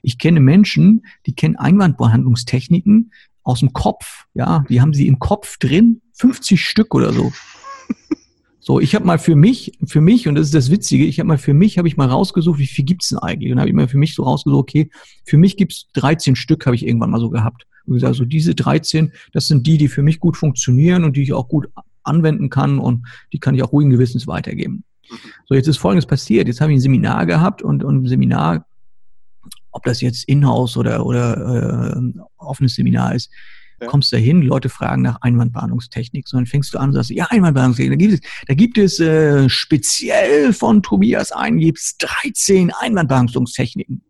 Ich 0.02 0.18
kenne 0.18 0.40
Menschen, 0.40 1.06
die 1.26 1.34
kennen 1.34 1.56
Einwandbehandlungstechniken 1.56 3.12
aus 3.42 3.60
dem 3.60 3.72
Kopf. 3.72 4.26
Ja, 4.34 4.64
die 4.68 4.80
haben 4.80 4.92
sie 4.92 5.06
im 5.06 5.18
Kopf 5.18 5.58
drin, 5.58 6.02
50 6.14 6.60
Stück 6.60 6.94
oder 6.94 7.12
so. 7.12 7.32
So, 8.66 8.80
ich 8.80 8.94
habe 8.94 9.04
mal 9.04 9.18
für 9.18 9.36
mich, 9.36 9.72
für 9.84 10.00
mich, 10.00 10.26
und 10.26 10.36
das 10.36 10.46
ist 10.46 10.54
das 10.54 10.70
Witzige, 10.70 11.04
ich 11.04 11.20
habe 11.20 11.26
mal 11.28 11.36
für 11.36 11.52
mich, 11.52 11.76
habe 11.76 11.86
ich 11.86 11.98
mal 11.98 12.08
rausgesucht, 12.08 12.58
wie 12.58 12.66
viel 12.66 12.86
gibt's 12.86 13.10
denn 13.10 13.18
eigentlich? 13.18 13.52
Und 13.52 13.58
habe 13.58 13.68
ich 13.68 13.74
mal 13.74 13.88
für 13.88 13.98
mich 13.98 14.14
so 14.14 14.22
rausgesucht, 14.22 14.58
okay, 14.58 14.90
für 15.26 15.36
mich 15.36 15.58
gibt's 15.58 15.90
13 15.92 16.34
Stück, 16.34 16.64
habe 16.64 16.74
ich 16.74 16.86
irgendwann 16.86 17.10
mal 17.10 17.20
so 17.20 17.28
gehabt. 17.28 17.66
Und 17.86 17.94
gesagt, 17.94 18.14
so 18.14 18.24
diese 18.24 18.54
13, 18.54 19.12
das 19.32 19.46
sind 19.46 19.66
die, 19.66 19.78
die 19.78 19.88
für 19.88 20.02
mich 20.02 20.20
gut 20.20 20.36
funktionieren 20.36 21.04
und 21.04 21.16
die 21.16 21.22
ich 21.22 21.32
auch 21.32 21.48
gut 21.48 21.68
anwenden 22.02 22.50
kann 22.50 22.78
und 22.78 23.06
die 23.32 23.38
kann 23.38 23.54
ich 23.54 23.62
auch 23.62 23.72
ruhigen 23.72 23.90
Gewissens 23.90 24.26
weitergeben. 24.26 24.84
So, 25.46 25.54
jetzt 25.54 25.68
ist 25.68 25.76
Folgendes 25.76 26.06
passiert. 26.06 26.48
Jetzt 26.48 26.60
habe 26.60 26.72
ich 26.72 26.78
ein 26.78 26.80
Seminar 26.80 27.26
gehabt 27.26 27.62
und, 27.62 27.84
und 27.84 27.96
im 27.96 28.06
Seminar 28.06 28.66
ob 29.74 29.82
das 29.82 30.00
jetzt 30.00 30.24
Inhouse 30.28 30.76
oder, 30.76 31.04
oder 31.04 31.96
äh, 31.96 32.20
offenes 32.38 32.76
Seminar 32.76 33.14
ist, 33.14 33.30
ja. 33.80 33.88
kommst 33.88 34.12
da 34.12 34.16
hin, 34.16 34.40
Leute 34.40 34.68
fragen 34.68 35.02
nach 35.02 35.20
Einwandbehandlungstechnik. 35.20 36.28
So, 36.28 36.36
dann 36.36 36.46
fängst 36.46 36.72
du 36.72 36.78
an 36.78 36.90
und 36.90 36.94
sagst, 36.94 37.10
ja, 37.10 37.26
Einwandbehandlungstechnik, 37.26 37.98
da 37.98 38.06
gibt 38.06 38.14
es, 38.14 38.46
da 38.46 38.54
gibt 38.54 38.78
es 38.78 39.00
äh, 39.00 39.48
speziell 39.48 40.52
von 40.52 40.82
Tobias 40.82 41.32
ein, 41.32 41.58
gibt 41.58 41.78
es 41.78 41.96
13 41.98 42.72
Einwandbehandlungstechniken. 42.72 44.02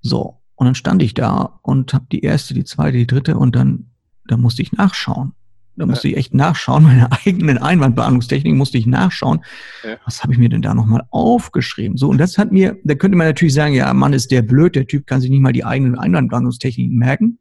So, 0.00 0.40
und 0.58 0.64
dann 0.64 0.74
stand 0.74 1.02
ich 1.04 1.14
da 1.14 1.60
und 1.62 1.94
habe 1.94 2.06
die 2.10 2.22
erste, 2.22 2.52
die 2.52 2.64
zweite, 2.64 2.98
die 2.98 3.06
dritte 3.06 3.38
und 3.38 3.54
dann, 3.54 3.92
dann 4.26 4.40
musste 4.40 4.60
ich 4.60 4.72
nachschauen. 4.72 5.32
Da 5.76 5.86
musste 5.86 6.08
ja. 6.08 6.14
ich 6.14 6.18
echt 6.18 6.34
nachschauen, 6.34 6.82
meine 6.82 7.12
eigenen 7.12 7.58
Einwandbehandlungstechniken 7.58 8.58
musste 8.58 8.76
ich 8.76 8.84
nachschauen. 8.84 9.44
Ja. 9.84 9.98
Was 10.04 10.24
habe 10.24 10.32
ich 10.32 10.38
mir 10.40 10.48
denn 10.48 10.60
da 10.60 10.74
nochmal 10.74 11.04
aufgeschrieben? 11.10 11.96
So, 11.96 12.08
und 12.08 12.18
das 12.18 12.38
hat 12.38 12.50
mir, 12.50 12.76
da 12.82 12.96
könnte 12.96 13.16
man 13.16 13.28
natürlich 13.28 13.54
sagen, 13.54 13.72
ja, 13.72 13.94
Mann, 13.94 14.12
ist 14.12 14.32
der 14.32 14.42
blöd, 14.42 14.74
der 14.74 14.88
Typ 14.88 15.06
kann 15.06 15.20
sich 15.20 15.30
nicht 15.30 15.42
mal 15.42 15.52
die 15.52 15.64
eigenen 15.64 15.96
Einwandbehandlungstechniken 15.96 16.98
merken. 16.98 17.38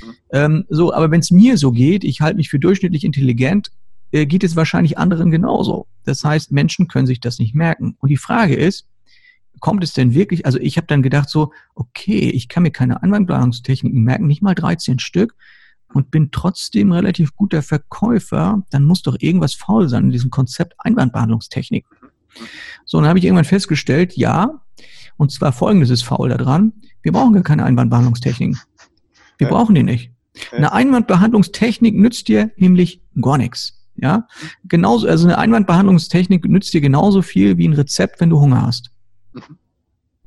Mhm. 0.00 0.14
Ähm, 0.30 0.64
so, 0.68 0.94
aber 0.94 1.10
wenn 1.10 1.20
es 1.20 1.32
mir 1.32 1.58
so 1.58 1.72
geht, 1.72 2.04
ich 2.04 2.20
halte 2.20 2.36
mich 2.36 2.48
für 2.48 2.60
durchschnittlich 2.60 3.02
intelligent, 3.02 3.72
äh, 4.12 4.24
geht 4.24 4.44
es 4.44 4.54
wahrscheinlich 4.54 4.98
anderen 4.98 5.32
genauso. 5.32 5.88
Das 6.04 6.22
heißt, 6.22 6.52
Menschen 6.52 6.86
können 6.86 7.08
sich 7.08 7.18
das 7.18 7.40
nicht 7.40 7.56
merken. 7.56 7.96
Und 7.98 8.08
die 8.08 8.16
Frage 8.16 8.54
ist, 8.54 8.86
kommt 9.62 9.84
es 9.84 9.92
denn 9.92 10.12
wirklich, 10.12 10.44
also 10.44 10.58
ich 10.58 10.76
habe 10.76 10.88
dann 10.88 11.02
gedacht 11.02 11.30
so, 11.30 11.52
okay, 11.74 12.28
ich 12.28 12.48
kann 12.48 12.64
mir 12.64 12.72
keine 12.72 13.02
Einwandbehandlungstechniken 13.02 14.02
merken, 14.02 14.26
nicht 14.26 14.42
mal 14.42 14.56
13 14.56 14.98
Stück 14.98 15.36
und 15.94 16.10
bin 16.10 16.32
trotzdem 16.32 16.90
relativ 16.90 17.36
guter 17.36 17.62
Verkäufer, 17.62 18.62
dann 18.70 18.84
muss 18.84 19.02
doch 19.02 19.16
irgendwas 19.20 19.54
faul 19.54 19.88
sein 19.88 20.04
in 20.04 20.10
diesem 20.10 20.30
Konzept 20.30 20.74
Einwandbehandlungstechnik. 20.78 21.86
So, 22.84 22.98
dann 22.98 23.08
habe 23.08 23.20
ich 23.20 23.24
irgendwann 23.24 23.44
festgestellt, 23.44 24.16
ja, 24.16 24.62
und 25.16 25.30
zwar 25.30 25.52
folgendes 25.52 25.90
ist 25.90 26.02
faul 26.02 26.28
daran, 26.28 26.72
wir 27.02 27.12
brauchen 27.12 27.32
gar 27.32 27.44
keine 27.44 27.64
Einwandbehandlungstechniken. 27.64 28.58
Wir 29.38 29.46
ja. 29.46 29.52
brauchen 29.52 29.76
die 29.76 29.84
nicht. 29.84 30.10
Eine 30.50 30.72
Einwandbehandlungstechnik 30.72 31.94
nützt 31.94 32.26
dir 32.26 32.50
nämlich 32.56 33.00
gar 33.20 33.38
nichts. 33.38 33.78
Ja, 33.94 34.26
genauso, 34.64 35.06
also 35.06 35.28
eine 35.28 35.38
Einwandbehandlungstechnik 35.38 36.46
nützt 36.46 36.74
dir 36.74 36.80
genauso 36.80 37.22
viel 37.22 37.58
wie 37.58 37.68
ein 37.68 37.74
Rezept, 37.74 38.20
wenn 38.20 38.30
du 38.30 38.40
Hunger 38.40 38.62
hast. 38.62 38.91
Mhm. 39.32 39.58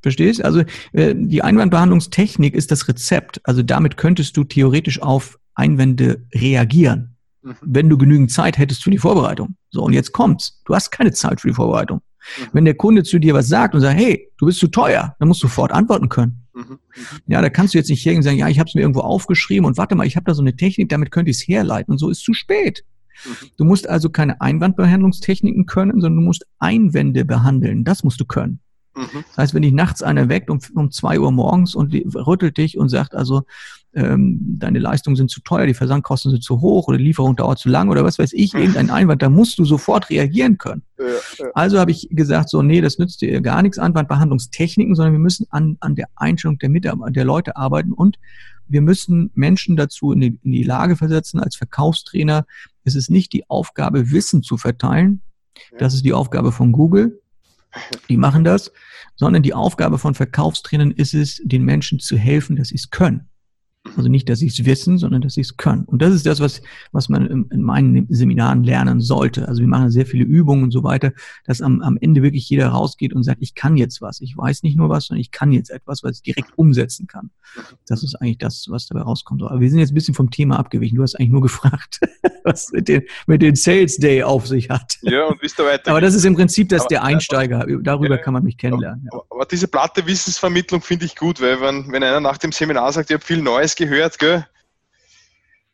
Verstehst? 0.01 0.45
Also 0.45 0.63
äh, 0.93 1.15
die 1.17 1.41
Einwandbehandlungstechnik 1.41 2.53
ist 2.53 2.71
das 2.71 2.87
Rezept. 2.87 3.41
Also 3.43 3.63
damit 3.63 3.97
könntest 3.97 4.37
du 4.37 4.43
theoretisch 4.43 5.01
auf 5.01 5.39
Einwände 5.55 6.23
reagieren, 6.33 7.15
mhm. 7.41 7.55
wenn 7.61 7.89
du 7.89 7.97
genügend 7.97 8.31
Zeit 8.31 8.57
hättest 8.57 8.83
für 8.83 8.91
die 8.91 8.99
Vorbereitung. 8.99 9.55
So, 9.71 9.81
und 9.81 9.93
jetzt 9.93 10.11
kommt's. 10.11 10.61
Du 10.65 10.75
hast 10.75 10.91
keine 10.91 11.11
Zeit 11.11 11.41
für 11.41 11.47
die 11.47 11.55
Vorbereitung. 11.55 12.01
Mhm. 12.37 12.49
Wenn 12.53 12.65
der 12.65 12.75
Kunde 12.75 13.01
zu 13.03 13.17
dir 13.17 13.33
was 13.33 13.47
sagt 13.47 13.73
und 13.73 13.81
sagt, 13.81 13.97
hey, 13.97 14.31
du 14.37 14.45
bist 14.45 14.59
zu 14.59 14.67
teuer, 14.67 15.15
dann 15.17 15.27
musst 15.27 15.41
du 15.41 15.47
sofort 15.47 15.71
antworten 15.71 16.09
können. 16.09 16.45
Mhm. 16.53 16.61
mhm. 16.61 16.77
Ja, 17.25 17.41
da 17.41 17.49
kannst 17.49 17.73
du 17.73 17.77
jetzt 17.77 17.89
nicht 17.89 18.05
hergehen 18.05 18.19
und 18.19 18.23
sagen, 18.23 18.37
ja, 18.37 18.47
ich 18.47 18.59
habe 18.59 18.67
es 18.67 18.75
mir 18.75 18.81
irgendwo 18.81 19.01
aufgeschrieben 19.01 19.65
und 19.65 19.77
warte 19.77 19.95
mal, 19.95 20.05
ich 20.05 20.15
habe 20.15 20.25
da 20.25 20.33
so 20.33 20.41
eine 20.41 20.55
Technik, 20.55 20.89
damit 20.89 21.11
könnte 21.11 21.31
ich 21.31 21.37
es 21.37 21.47
herleiten 21.47 21.91
und 21.91 21.97
so 21.97 22.09
ist 22.09 22.23
zu 22.23 22.33
spät. 22.33 22.83
Mhm. 23.25 23.47
Du 23.57 23.63
musst 23.63 23.89
also 23.89 24.09
keine 24.09 24.39
Einwandbehandlungstechniken 24.41 25.65
können, 25.65 25.93
sondern 25.93 26.17
du 26.17 26.21
musst 26.21 26.45
Einwände 26.59 27.25
behandeln. 27.25 27.83
Das 27.83 28.03
musst 28.03 28.19
du 28.19 28.25
können. 28.25 28.59
Mhm. 28.95 29.23
Das 29.29 29.38
heißt, 29.38 29.53
wenn 29.53 29.62
dich 29.62 29.73
nachts 29.73 30.01
einer 30.01 30.29
weckt 30.29 30.49
um, 30.49 30.60
um 30.73 30.91
zwei 30.91 31.19
Uhr 31.19 31.31
morgens 31.31 31.75
und 31.75 31.93
rüttelt 32.15 32.58
dich 32.58 32.77
und 32.77 32.89
sagt 32.89 33.13
also, 33.13 33.43
ähm, 33.95 34.39
deine 34.60 34.79
Leistungen 34.79 35.15
sind 35.15 35.31
zu 35.31 35.41
teuer, 35.41 35.65
die 35.65 35.73
Versandkosten 35.73 36.29
sind 36.31 36.43
zu 36.43 36.60
hoch 36.60 36.88
oder 36.88 36.97
die 36.97 37.05
Lieferung 37.05 37.36
dauert 37.36 37.60
zu 37.60 37.69
lang 37.69 37.89
oder 37.89 38.03
was 38.03 38.19
weiß 38.19 38.34
ich, 38.34 38.53
irgendein 38.53 38.89
Einwand, 38.89 39.21
da 39.21 39.29
musst 39.29 39.58
du 39.58 39.63
sofort 39.63 40.10
reagieren 40.10 40.58
können. 40.58 40.84
Ja, 40.99 41.05
ja. 41.05 41.45
Also 41.53 41.79
habe 41.79 41.91
ich 41.91 42.10
gesagt, 42.12 42.49
so, 42.49 42.62
nee, 42.62 42.81
das 42.81 42.97
nützt 42.97 43.21
dir 43.21 43.39
gar 43.41 43.62
nichts, 43.62 43.79
Anwandbehandlungstechniken, 43.79 44.95
sondern 44.95 45.13
wir 45.13 45.19
müssen 45.19 45.47
an, 45.49 45.77
an 45.79 45.95
der 45.95 46.08
Einstellung 46.15 46.58
der 46.60 46.69
Mitarbeiter, 46.69 47.12
der 47.12 47.25
Leute 47.25 47.55
arbeiten 47.55 47.93
und 47.93 48.19
wir 48.67 48.81
müssen 48.81 49.31
Menschen 49.34 49.75
dazu 49.75 50.12
in 50.12 50.21
die, 50.21 50.39
in 50.43 50.51
die 50.51 50.63
Lage 50.63 50.95
versetzen, 50.95 51.39
als 51.39 51.55
Verkaufstrainer, 51.55 52.45
es 52.84 52.95
ist 52.95 53.10
nicht 53.10 53.31
die 53.31 53.49
Aufgabe, 53.49 54.12
Wissen 54.12 54.43
zu 54.43 54.58
verteilen, 54.58 55.21
das 55.77 55.93
ist 55.93 56.03
die 56.03 56.13
Aufgabe 56.13 56.51
von 56.51 56.71
Google, 56.71 57.21
die 58.09 58.17
machen 58.17 58.43
das, 58.43 58.71
sondern 59.15 59.43
die 59.43 59.53
Aufgabe 59.53 59.97
von 59.97 60.13
Verkaufstrainern 60.13 60.91
ist 60.91 61.13
es, 61.13 61.41
den 61.43 61.63
Menschen 61.63 61.99
zu 61.99 62.17
helfen, 62.17 62.55
dass 62.55 62.69
sie 62.69 62.75
es 62.75 62.89
können. 62.89 63.29
Also 63.95 64.10
nicht, 64.10 64.28
dass 64.30 64.39
sie 64.39 64.48
es 64.48 64.65
wissen, 64.65 64.98
sondern 64.98 65.21
dass 65.21 65.34
sie 65.34 65.41
es 65.41 65.58
können. 65.58 65.84
Und 65.84 66.02
das 66.02 66.13
ist 66.13 66.26
das, 66.26 66.39
was, 66.39 66.62
was 66.91 67.08
man 67.08 67.48
in 67.50 67.62
meinen 67.62 68.08
Seminaren 68.10 68.63
lernen 68.63 69.00
sollte. 69.00 69.48
Also 69.48 69.62
wir 69.62 69.67
machen 69.67 69.91
sehr 69.91 70.06
viele 70.06 70.26
Übungen 70.26 70.63
und 70.63 70.71
so 70.71 70.84
weiter, 70.84 71.13
dass 71.45 71.62
am, 71.62 71.82
am 71.82 71.98
Ende 72.02 72.24
wirklich 72.24 72.50
jeder 72.50 72.69
rausgeht 72.69 73.13
und 73.13 73.24
sagt, 73.24 73.41
ich 73.41 73.54
kann 73.54 73.78
jetzt 73.78 74.02
was. 74.02 74.21
Ich 74.21 74.36
weiß 74.36 74.63
nicht 74.63 74.76
nur 74.76 74.89
was, 74.89 75.06
sondern 75.06 75.21
ich 75.21 75.32
kann 75.32 75.52
jetzt 75.52 75.69
etwas, 75.69 76.04
was 76.04 76.17
ich 76.17 76.24
direkt 76.24 76.58
umsetzen 76.58 77.08
kann. 77.08 77.30
Das 77.88 78.04
ist 78.04 78.15
eigentlich 78.15 78.39
das, 78.39 78.65
was 78.69 78.88
dabei 78.88 79.02
rauskommt. 79.02 79.43
Aber 79.43 79.60
wir 79.60 79.69
sind 79.69 79.80
jetzt 79.80 79.91
ein 79.91 79.95
bisschen 79.95 80.15
vom 80.15 80.32
Thema 80.32 80.58
abgewichen. 80.58 80.95
Du 80.95 81.04
hast 81.04 81.15
eigentlich 81.15 81.32
nur 81.32 81.41
gefragt, 81.45 82.00
was 82.43 82.71
mit 82.71 82.88
den, 82.88 83.04
mit 83.28 83.41
den 83.41 83.56
Sales 83.56 83.98
Day 83.98 84.24
auf 84.24 84.48
sich 84.48 84.69
hat. 84.69 84.98
Ja, 85.04 85.26
und 85.26 85.39
bist 85.39 85.60
du 85.60 85.63
weiter. 85.63 85.91
Aber 85.91 86.02
das 86.02 86.15
ist 86.15 86.26
im 86.26 86.36
Prinzip 86.36 86.69
das 86.69 86.88
der 86.88 87.04
Einsteiger. 87.04 87.65
Darüber 87.82 88.15
ja, 88.15 88.21
kann 88.21 88.34
man 88.34 88.43
mich 88.43 88.58
kennenlernen. 88.58 89.08
Aber, 89.12 89.26
aber 89.30 89.45
diese 89.45 89.67
platte 89.67 90.06
Wissensvermittlung 90.06 90.82
finde 90.82 91.06
ich 91.06 91.15
gut, 91.15 91.39
weil 91.39 91.62
wenn, 91.62 91.91
wenn 91.91 92.04
einer 92.04 92.19
nach 92.19 92.38
dem 92.38 92.52
Seminar 92.52 92.91
sagt, 92.91 93.10
ich 93.10 93.13
habe 93.13 93.24
viel 93.24 93.41
Neues 93.41 93.74
gehört, 93.75 94.19
gell? 94.19 94.47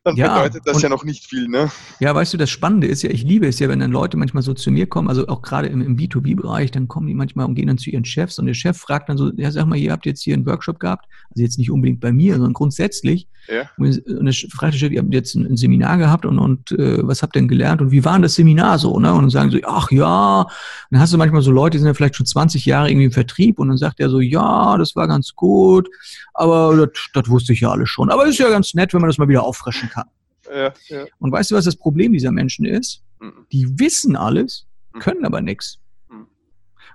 Dann 0.03 0.15
ja, 0.15 0.35
bedeutet 0.35 0.63
das 0.65 0.81
ja 0.81 0.89
noch 0.89 1.03
nicht 1.03 1.27
viel, 1.27 1.47
ne? 1.47 1.69
Ja, 1.99 2.15
weißt 2.15 2.33
du, 2.33 2.37
das 2.37 2.49
Spannende 2.49 2.87
ist 2.87 3.03
ja, 3.03 3.11
ich 3.11 3.23
liebe 3.23 3.47
es 3.47 3.59
ja, 3.59 3.69
wenn 3.69 3.79
dann 3.79 3.91
Leute 3.91 4.17
manchmal 4.17 4.41
so 4.41 4.53
zu 4.55 4.71
mir 4.71 4.87
kommen, 4.87 5.07
also 5.07 5.27
auch 5.27 5.43
gerade 5.43 5.67
im, 5.67 5.81
im 5.81 5.95
B2B-Bereich, 5.95 6.71
dann 6.71 6.87
kommen 6.87 7.05
die 7.05 7.13
manchmal 7.13 7.45
und 7.45 7.53
gehen 7.53 7.67
dann 7.67 7.77
zu 7.77 7.91
ihren 7.91 8.05
Chefs 8.05 8.39
und 8.39 8.47
der 8.47 8.55
Chef 8.55 8.77
fragt 8.77 9.09
dann 9.09 9.17
so, 9.17 9.31
ja, 9.35 9.51
sag 9.51 9.67
mal, 9.67 9.77
ihr 9.77 9.91
habt 9.91 10.07
jetzt 10.07 10.23
hier 10.23 10.33
einen 10.33 10.45
Workshop 10.47 10.79
gehabt, 10.79 11.05
also 11.29 11.43
jetzt 11.43 11.59
nicht 11.59 11.69
unbedingt 11.69 11.99
bei 11.99 12.11
mir, 12.11 12.33
sondern 12.33 12.53
grundsätzlich. 12.53 13.27
Ja. 13.47 13.69
Und 13.77 14.01
dann 14.07 14.33
fragt 14.51 14.73
der 14.73 14.79
Chef, 14.79 14.91
ihr 14.91 15.01
habt 15.01 15.13
jetzt 15.13 15.35
ein, 15.35 15.45
ein 15.45 15.57
Seminar 15.57 15.97
gehabt 15.99 16.25
und, 16.25 16.39
und 16.39 16.71
äh, 16.71 17.05
was 17.07 17.21
habt 17.21 17.35
ihr 17.35 17.41
denn 17.41 17.47
gelernt 17.47 17.81
und 17.81 17.91
wie 17.91 18.03
war 18.03 18.13
denn 18.13 18.23
das 18.23 18.35
Seminar 18.35 18.79
so, 18.79 18.99
ne? 18.99 19.13
Und 19.13 19.21
dann 19.21 19.29
sagen 19.29 19.51
sie, 19.51 19.63
ach 19.65 19.91
ja, 19.91 20.41
und 20.41 20.47
dann 20.89 20.99
hast 20.99 21.13
du 21.13 21.17
manchmal 21.17 21.43
so 21.43 21.51
Leute, 21.51 21.77
die 21.77 21.79
sind 21.79 21.87
ja 21.87 21.93
vielleicht 21.93 22.15
schon 22.15 22.25
20 22.25 22.65
Jahre 22.65 22.89
irgendwie 22.89 23.05
im 23.05 23.11
Vertrieb 23.11 23.59
und 23.59 23.67
dann 23.67 23.77
sagt 23.77 23.99
er 23.99 24.09
so, 24.09 24.19
ja, 24.19 24.77
das 24.77 24.95
war 24.95 25.07
ganz 25.07 25.33
gut, 25.35 25.89
aber 26.33 26.87
das, 26.87 27.09
das 27.13 27.29
wusste 27.29 27.53
ich 27.53 27.61
ja 27.61 27.69
alles 27.69 27.89
schon. 27.89 28.09
Aber 28.09 28.23
es 28.23 28.31
ist 28.31 28.39
ja 28.39 28.49
ganz 28.49 28.73
nett, 28.73 28.93
wenn 28.93 29.01
man 29.01 29.09
das 29.09 29.19
mal 29.19 29.27
wieder 29.27 29.43
auffrischen 29.43 29.89
kann. 29.89 29.90
Ja, 30.53 30.73
ja. 30.87 31.05
Und 31.19 31.31
weißt 31.31 31.51
du, 31.51 31.55
was 31.55 31.65
das 31.65 31.75
Problem 31.75 32.11
dieser 32.11 32.31
Menschen 32.31 32.65
ist? 32.65 33.03
Mhm. 33.19 33.45
Die 33.51 33.79
wissen 33.79 34.15
alles, 34.15 34.67
mhm. 34.93 34.99
können 34.99 35.25
aber 35.25 35.41
nichts. 35.41 35.79
Mhm. 36.09 36.27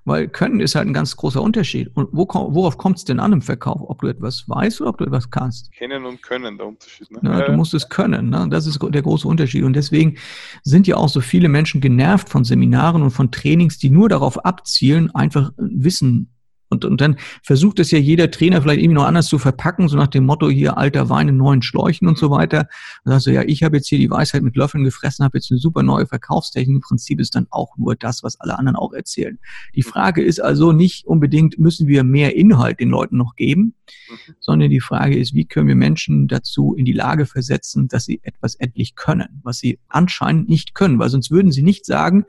Weil 0.05 0.29
Können 0.29 0.61
ist 0.61 0.75
halt 0.75 0.87
ein 0.87 0.93
ganz 0.93 1.17
großer 1.17 1.41
Unterschied. 1.41 1.91
Und 1.95 2.09
wo, 2.13 2.27
worauf 2.29 2.77
kommt 2.79 2.99
es 2.99 3.05
denn 3.05 3.21
an 3.21 3.33
im 3.33 3.43
Verkauf? 3.43 3.81
Ob 3.83 4.03
du 4.03 4.09
etwas 4.09 4.49
weißt 4.49 4.81
oder 4.81 4.91
ob 4.91 4.99
du 4.99 5.05
etwas 5.05 5.31
kannst? 5.31 5.73
Kennen 5.73 6.05
und 6.05 6.23
können, 6.23 6.59
der 6.59 6.67
Unterschied. 6.67 7.11
Ne? 7.11 7.21
Ja, 7.23 7.47
du 7.47 7.53
musst 7.53 7.75
es 7.75 7.89
können. 7.89 8.31
Ne? 8.31 8.47
Das 8.51 8.67
ist 8.67 8.79
der 8.83 9.03
große 9.03 9.27
Unterschied. 9.27 9.65
Und 9.65 9.75
deswegen 9.75 10.17
sind 10.63 10.87
ja 10.87 10.97
auch 10.97 11.09
so 11.09 11.21
viele 11.21 11.49
Menschen 11.49 11.81
genervt 11.81 12.29
von 12.29 12.45
Seminaren 12.45 13.03
und 13.03 13.11
von 13.11 13.31
Trainings, 13.31 13.79
die 13.79 13.91
nur 13.91 14.09
darauf 14.09 14.45
abzielen, 14.45 15.15
einfach 15.15 15.53
Wissen 15.57 16.36
und, 16.69 16.85
und 16.85 17.01
dann 17.01 17.17
versucht 17.43 17.79
es 17.79 17.91
ja 17.91 17.99
jeder 17.99 18.31
Trainer 18.31 18.61
vielleicht 18.61 18.81
irgendwie 18.81 18.97
noch 18.97 19.07
anders 19.07 19.27
zu 19.27 19.39
verpacken, 19.39 19.89
so 19.89 19.97
nach 19.97 20.09
dem 20.09 20.25
Motto 20.25 20.51
hier 20.51 20.77
alter 20.77 21.09
Wein 21.09 21.29
in 21.29 21.37
neuen 21.37 21.63
Schläuchen 21.63 22.09
und 22.09 22.19
so 22.19 22.31
weiter. 22.31 22.69
Dann 23.05 23.13
sagst 23.13 23.27
du, 23.27 23.33
ja, 23.33 23.43
ich 23.43 23.63
habe 23.63 23.77
jetzt 23.77 23.89
hier 23.89 23.99
die 23.99 24.11
Weisheit 24.11 24.43
mit 24.43 24.57
Löffeln 24.57 24.83
gefressen, 24.83 25.25
habe 25.25 25.39
jetzt 25.39 25.51
eine 25.51 25.61
super 25.61 25.83
neue 25.83 26.07
Verkaufstechnik. 26.07 26.77
Im 26.77 26.81
Prinzip 26.81 27.21
ist 27.21 27.37
dann 27.37 27.47
auch 27.51 27.77
nur 27.77 27.95
das, 27.95 28.23
was 28.25 28.41
alle 28.41 28.59
anderen 28.59 28.77
auch 28.77 28.93
erzählen. 28.93 29.39
Die 29.75 29.83
Frage 29.83 30.23
ist 30.23 30.41
also 30.41 30.73
nicht 30.73 31.07
unbedingt, 31.07 31.59
müssen 31.59 31.87
wir 31.87 32.03
mehr 32.03 32.35
Inhalt 32.35 32.81
den 32.81 32.91
Leuten 32.91 33.17
noch 33.17 33.37
geben, 33.37 33.75
mhm. 34.11 34.35
sondern 34.41 34.71
die 34.71 34.81
Frage 34.81 35.17
ist, 35.17 35.35
wie 35.35 35.45
können 35.45 35.69
wir 35.69 35.77
Menschen 35.77 36.27
dazu 36.27 36.75
in 36.75 36.85
die 36.85 36.93
Lage 36.93 37.27
versetzen, 37.27 37.87
dass 37.87 38.05
sie 38.05 38.21
etwas 38.25 38.57
endlich 38.57 38.97
können, 38.97 39.41
was 39.45 39.59
sie 39.59 39.79
anscheinend 39.89 40.49
nicht 40.49 40.75
können, 40.75 40.99
weil 40.99 41.11
sonst 41.11 41.31
würden 41.31 41.53
sie 41.53 41.63
nicht 41.63 41.87
sagen, 41.87 42.25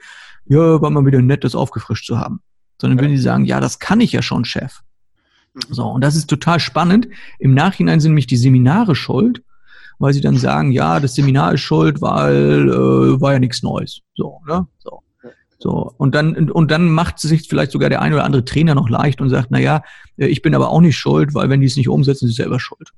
ja, 0.46 0.80
war 0.82 0.92
mal 0.92 1.06
wieder 1.06 1.22
nett, 1.22 1.44
das 1.44 1.56
aufgefrischt 1.56 2.06
zu 2.06 2.20
haben 2.20 2.42
sondern 2.80 3.00
würden 3.00 3.12
die 3.12 3.18
sagen, 3.18 3.46
ja, 3.46 3.60
das 3.60 3.80
kann 3.80 4.02
ich 4.02 4.12
ja 4.12 4.22
schon, 4.22 4.46
Chef. 4.46 4.82
Mhm. 5.54 5.62
So, 5.70 5.86
und 5.86 6.02
das 6.02 6.16
ist 6.16 6.30
total 6.30 6.60
spannend. 6.60 7.08
Im 7.40 7.54
Nachhinein 7.54 8.00
sind 8.00 8.12
nämlich 8.12 8.28
die 8.28 8.38
Seminare 8.38 8.96
schuld, 8.96 9.44
weil 10.00 10.14
sie 10.14 10.22
dann 10.22 10.38
sagen, 10.38 10.72
ja, 10.72 11.00
das 11.00 11.16
Seminar 11.16 11.54
ist 11.54 11.62
schuld, 11.62 12.02
weil 12.02 12.70
äh, 12.70 13.22
war 13.22 13.34
ja 13.34 13.40
nichts 13.40 13.64
Neues. 13.64 14.02
So, 14.16 14.42
ne? 14.48 14.68
So. 14.80 15.02
So, 15.60 15.92
und 15.98 16.14
dann, 16.14 16.52
und 16.52 16.70
dann 16.70 16.92
macht 16.92 17.18
sich 17.18 17.48
vielleicht 17.50 17.72
sogar 17.72 17.90
der 17.90 18.02
ein 18.04 18.14
oder 18.14 18.26
andere 18.26 18.46
Trainer 18.46 18.76
noch 18.76 18.90
leicht 18.90 19.22
und 19.22 19.30
sagt, 19.30 19.48
na 19.50 19.60
ja, 19.60 19.82
äh, 20.18 20.28
ich 20.28 20.44
bin 20.44 20.54
aber 20.54 20.70
auch 20.70 20.82
nicht 20.82 20.98
schuld, 20.98 21.34
weil 21.34 21.50
wenn 21.50 21.62
die 21.62 21.66
es 21.66 21.78
nicht 21.78 21.90
umsetzen, 21.90 22.28
sind 22.28 22.30
sie 22.30 22.44
selber 22.44 22.60
schuld. 22.60 22.92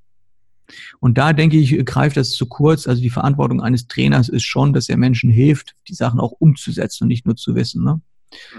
Und 0.99 1.17
da 1.17 1.33
denke 1.33 1.57
ich, 1.57 1.85
greift 1.85 2.17
das 2.17 2.31
zu 2.31 2.47
kurz. 2.47 2.85
Also 2.85 3.01
die 3.01 3.09
Verantwortung 3.09 3.61
eines 3.61 3.87
Trainers 3.87 4.29
ist 4.29 4.43
schon, 4.43 4.73
dass 4.73 4.89
er 4.89 4.97
Menschen 4.97 5.29
hilft, 5.29 5.75
die 5.87 5.93
Sachen 5.93 6.19
auch 6.19 6.31
umzusetzen 6.31 7.05
und 7.05 7.07
nicht 7.07 7.25
nur 7.25 7.37
zu 7.37 7.55
wissen. 7.55 7.83
Ne? 7.83 8.01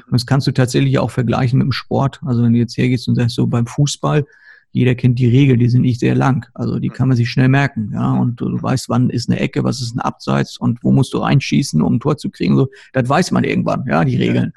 Und 0.07 0.13
das 0.13 0.27
kannst 0.27 0.47
du 0.47 0.53
tatsächlich 0.53 0.99
auch 0.99 1.11
vergleichen 1.11 1.59
mit 1.59 1.67
dem 1.67 1.73
Sport. 1.73 2.21
Also 2.25 2.43
wenn 2.43 2.53
du 2.53 2.59
jetzt 2.59 2.77
hergehst 2.77 3.09
und 3.09 3.15
sagst, 3.15 3.37
so 3.37 3.47
beim 3.47 3.67
Fußball, 3.67 4.25
jeder 4.73 4.95
kennt 4.95 5.19
die 5.19 5.27
Regeln, 5.27 5.59
die 5.59 5.69
sind 5.69 5.83
nicht 5.83 6.01
sehr 6.01 6.15
lang. 6.15 6.47
Also 6.55 6.79
die 6.79 6.91
kann 6.91 7.09
man 7.09 7.17
sich 7.17 7.31
schnell 7.31 7.49
merken. 7.49 7.91
Ja, 7.93 8.13
und 8.13 8.41
du 8.41 8.63
weißt, 8.63 8.89
wann 8.89 9.11
ist 9.11 9.29
eine 9.29 9.41
Ecke, 9.41 9.65
was 9.65 9.81
ist 9.81 9.97
ein 9.97 10.01
Abseits 10.01 10.59
und 10.59 10.83
wo 10.85 10.93
musst 10.93 11.13
du 11.13 11.19
reinschießen, 11.19 11.83
um 11.83 11.95
ein 11.95 12.01
Tor 12.01 12.17
zu 12.17 12.31
kriegen. 12.31 12.57
So, 12.57 12.69
das 12.93 13.09
weiß 13.09 13.33
man 13.33 13.45
irgendwann, 13.45 13.85
ja, 13.89 14.05
die 14.05 14.17
Regeln. 14.17 14.53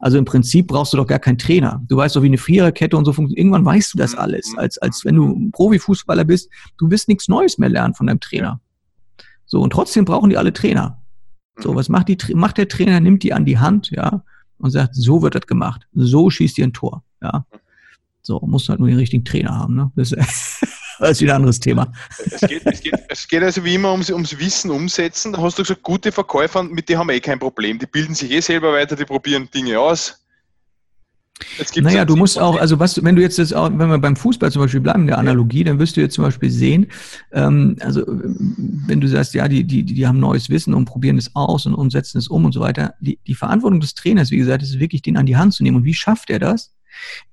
Also 0.00 0.18
im 0.18 0.24
Prinzip 0.24 0.68
brauchst 0.68 0.92
du 0.92 0.96
doch 0.96 1.06
gar 1.06 1.18
keinen 1.18 1.38
Trainer. 1.38 1.82
Du 1.88 1.96
weißt 1.96 2.16
doch, 2.16 2.22
wie 2.22 2.26
eine 2.26 2.38
Viererkette 2.38 2.96
und 2.96 3.04
so 3.04 3.12
funktioniert. 3.12 3.38
Irgendwann 3.38 3.64
weißt 3.64 3.94
du 3.94 3.98
das 3.98 4.12
mhm. 4.12 4.18
alles. 4.18 4.54
Als, 4.56 4.78
als 4.78 5.04
wenn 5.04 5.16
du 5.16 5.26
ein 5.26 5.50
Profifußballer 5.52 6.24
bist, 6.24 6.50
du 6.78 6.90
wirst 6.90 7.08
nichts 7.08 7.28
Neues 7.28 7.58
mehr 7.58 7.68
lernen 7.68 7.94
von 7.94 8.06
deinem 8.06 8.20
Trainer. 8.20 8.60
So, 9.46 9.60
und 9.60 9.70
trotzdem 9.70 10.04
brauchen 10.04 10.30
die 10.30 10.36
alle 10.36 10.52
Trainer. 10.52 11.02
So, 11.58 11.72
mhm. 11.72 11.76
was 11.76 11.88
macht 11.88 12.08
die, 12.08 12.34
macht 12.34 12.58
der 12.58 12.68
Trainer? 12.68 13.00
Nimmt 13.00 13.22
die 13.22 13.32
an 13.32 13.44
die 13.44 13.58
Hand, 13.58 13.90
ja, 13.90 14.22
und 14.58 14.70
sagt, 14.70 14.94
so 14.94 15.22
wird 15.22 15.34
das 15.34 15.46
gemacht. 15.46 15.86
So 15.94 16.30
schießt 16.30 16.58
ihr 16.58 16.66
ein 16.66 16.72
Tor. 16.72 17.02
Ja. 17.22 17.46
So, 18.22 18.40
musst 18.40 18.68
halt 18.68 18.80
nur 18.80 18.88
den 18.88 18.98
richtigen 18.98 19.24
Trainer 19.24 19.54
haben. 19.54 19.76
Ne? 19.76 19.92
Das, 19.94 20.10
das 20.98 21.10
ist 21.10 21.20
wieder 21.20 21.34
ein 21.34 21.36
anderes 21.36 21.60
Thema. 21.60 21.92
Es 22.18 22.40
geht, 22.40 22.66
es, 22.66 22.80
geht, 22.80 22.94
es 23.08 23.28
geht 23.28 23.42
also 23.42 23.64
wie 23.64 23.74
immer 23.74 23.92
ums, 23.92 24.10
ums 24.10 24.38
Wissen 24.38 24.70
umsetzen. 24.70 25.32
Da 25.32 25.40
hast 25.40 25.58
du 25.58 25.62
gesagt, 25.62 25.82
gute 25.82 26.10
Verkäufer, 26.10 26.62
mit 26.62 26.88
denen 26.88 26.98
haben 26.98 27.08
wir 27.08 27.14
eh 27.14 27.20
kein 27.20 27.38
Problem. 27.38 27.78
Die 27.78 27.86
bilden 27.86 28.14
sich 28.14 28.30
eh 28.30 28.40
selber 28.40 28.72
weiter, 28.72 28.96
die 28.96 29.04
probieren 29.04 29.48
Dinge 29.50 29.78
aus. 29.78 30.25
Naja, 31.76 32.04
du 32.04 32.16
musst 32.16 32.38
auch, 32.38 32.58
also 32.58 32.78
was, 32.78 33.02
wenn 33.02 33.14
du 33.14 33.22
jetzt, 33.22 33.36
jetzt 33.36 33.54
auch, 33.54 33.70
wenn 33.70 33.88
wir 33.88 33.98
beim 33.98 34.16
Fußball 34.16 34.50
zum 34.50 34.62
Beispiel 34.62 34.80
bleiben 34.80 35.02
in 35.02 35.06
der 35.08 35.18
Analogie, 35.18 35.64
dann 35.64 35.78
wirst 35.78 35.96
du 35.96 36.00
jetzt 36.00 36.14
zum 36.14 36.24
Beispiel 36.24 36.50
sehen, 36.50 36.86
ähm, 37.32 37.76
also 37.80 38.02
wenn 38.06 39.00
du 39.00 39.08
sagst, 39.08 39.34
ja, 39.34 39.46
die, 39.46 39.64
die, 39.64 39.84
die 39.84 40.06
haben 40.06 40.18
neues 40.18 40.48
Wissen 40.48 40.72
und 40.74 40.86
probieren 40.86 41.18
es 41.18 41.34
aus 41.34 41.66
und 41.66 41.74
umsetzen 41.74 42.18
es 42.18 42.28
um 42.28 42.44
und 42.44 42.52
so 42.52 42.60
weiter. 42.60 42.94
Die, 43.00 43.18
die 43.26 43.34
Verantwortung 43.34 43.80
des 43.80 43.94
Trainers, 43.94 44.30
wie 44.30 44.38
gesagt, 44.38 44.62
ist 44.62 44.78
wirklich, 44.78 45.02
den 45.02 45.16
an 45.16 45.26
die 45.26 45.36
Hand 45.36 45.52
zu 45.54 45.62
nehmen. 45.62 45.78
Und 45.78 45.84
wie 45.84 45.94
schafft 45.94 46.30
er 46.30 46.38
das? 46.38 46.74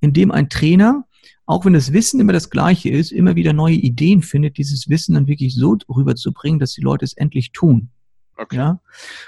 Indem 0.02 0.32
ein 0.32 0.50
Trainer, 0.50 1.06
auch 1.46 1.66
wenn 1.66 1.74
das 1.74 1.94
Wissen 1.94 2.20
immer 2.20 2.34
das 2.34 2.50
gleiche 2.50 2.90
ist, 2.90 3.12
immer 3.12 3.36
wieder 3.36 3.54
neue 3.54 3.76
Ideen 3.76 4.22
findet, 4.22 4.58
dieses 4.58 4.90
Wissen 4.90 5.16
dann 5.16 5.28
wirklich 5.28 5.56
so 5.56 5.78
rüberzubringen, 5.90 6.60
dass 6.60 6.74
die 6.74 6.82
Leute 6.82 7.06
es 7.06 7.14
endlich 7.14 7.52
tun. 7.52 7.90
Okay. 8.36 8.56
Ja, 8.56 8.80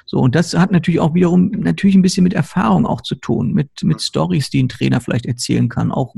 so 0.05 0.19
und 0.19 0.33
das 0.33 0.55
hat 0.55 0.71
natürlich 0.71 0.99
auch 0.99 1.13
wiederum 1.13 1.51
natürlich 1.51 1.95
ein 1.95 2.01
bisschen 2.01 2.23
mit 2.23 2.33
Erfahrung 2.33 2.87
auch 2.87 3.01
zu 3.01 3.13
tun, 3.15 3.53
mit 3.53 3.83
mit 3.83 4.01
Stories, 4.01 4.49
die 4.49 4.63
ein 4.63 4.69
Trainer 4.69 4.99
vielleicht 4.99 5.27
erzählen 5.27 5.69
kann, 5.69 5.91
auch 5.91 6.15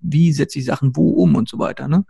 wie 0.00 0.32
setze 0.32 0.58
ich 0.58 0.64
Sachen 0.64 0.96
wo 0.96 1.10
um 1.10 1.36
und 1.36 1.48
so 1.48 1.58
weiter. 1.60 1.86
Ne? 1.86 2.04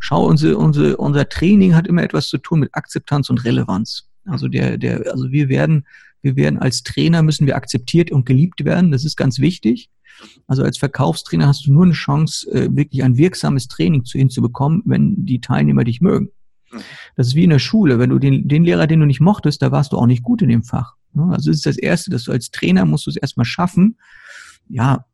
Schau, 0.00 0.26
unsere, 0.26 0.58
unsere, 0.58 0.98
unser 0.98 1.28
Training 1.28 1.74
hat 1.74 1.86
immer 1.86 2.02
etwas 2.02 2.28
zu 2.28 2.36
tun 2.38 2.60
mit 2.60 2.74
Akzeptanz 2.74 3.30
und 3.30 3.44
Relevanz. 3.44 4.08
Also 4.26 4.48
der 4.48 4.76
der 4.76 5.10
also 5.10 5.30
wir 5.30 5.48
werden 5.48 5.86
wir 6.20 6.36
werden 6.36 6.58
als 6.58 6.82
Trainer 6.82 7.22
müssen 7.22 7.46
wir 7.46 7.56
akzeptiert 7.56 8.10
und 8.10 8.26
geliebt 8.26 8.64
werden. 8.64 8.92
Das 8.92 9.04
ist 9.04 9.16
ganz 9.16 9.38
wichtig. 9.38 9.88
Also 10.46 10.62
als 10.62 10.78
Verkaufstrainer 10.78 11.48
hast 11.48 11.66
du 11.66 11.72
nur 11.72 11.84
eine 11.84 11.92
Chance, 11.92 12.50
äh, 12.52 12.68
wirklich 12.74 13.02
ein 13.02 13.16
wirksames 13.16 13.68
Training 13.68 14.04
zu 14.04 14.18
hinzubekommen, 14.18 14.82
wenn 14.84 15.24
die 15.24 15.40
Teilnehmer 15.40 15.84
dich 15.84 16.00
mögen. 16.00 16.30
Das 17.16 17.28
ist 17.28 17.34
wie 17.34 17.44
in 17.44 17.50
der 17.50 17.58
Schule. 17.58 17.98
Wenn 17.98 18.10
du 18.10 18.18
den, 18.18 18.48
den 18.48 18.64
Lehrer, 18.64 18.86
den 18.86 19.00
du 19.00 19.06
nicht 19.06 19.20
mochtest, 19.20 19.62
da 19.62 19.72
warst 19.72 19.92
du 19.92 19.98
auch 19.98 20.06
nicht 20.06 20.22
gut 20.22 20.42
in 20.42 20.48
dem 20.48 20.62
Fach. 20.62 20.94
Also 21.16 21.50
das 21.50 21.58
ist 21.58 21.66
das 21.66 21.76
Erste, 21.76 22.10
dass 22.10 22.24
du 22.24 22.32
als 22.32 22.50
Trainer 22.50 22.84
musst 22.84 23.06
du 23.06 23.10
es 23.10 23.16
erstmal 23.16 23.44
schaffen, 23.44 23.96
ja, 24.68 25.04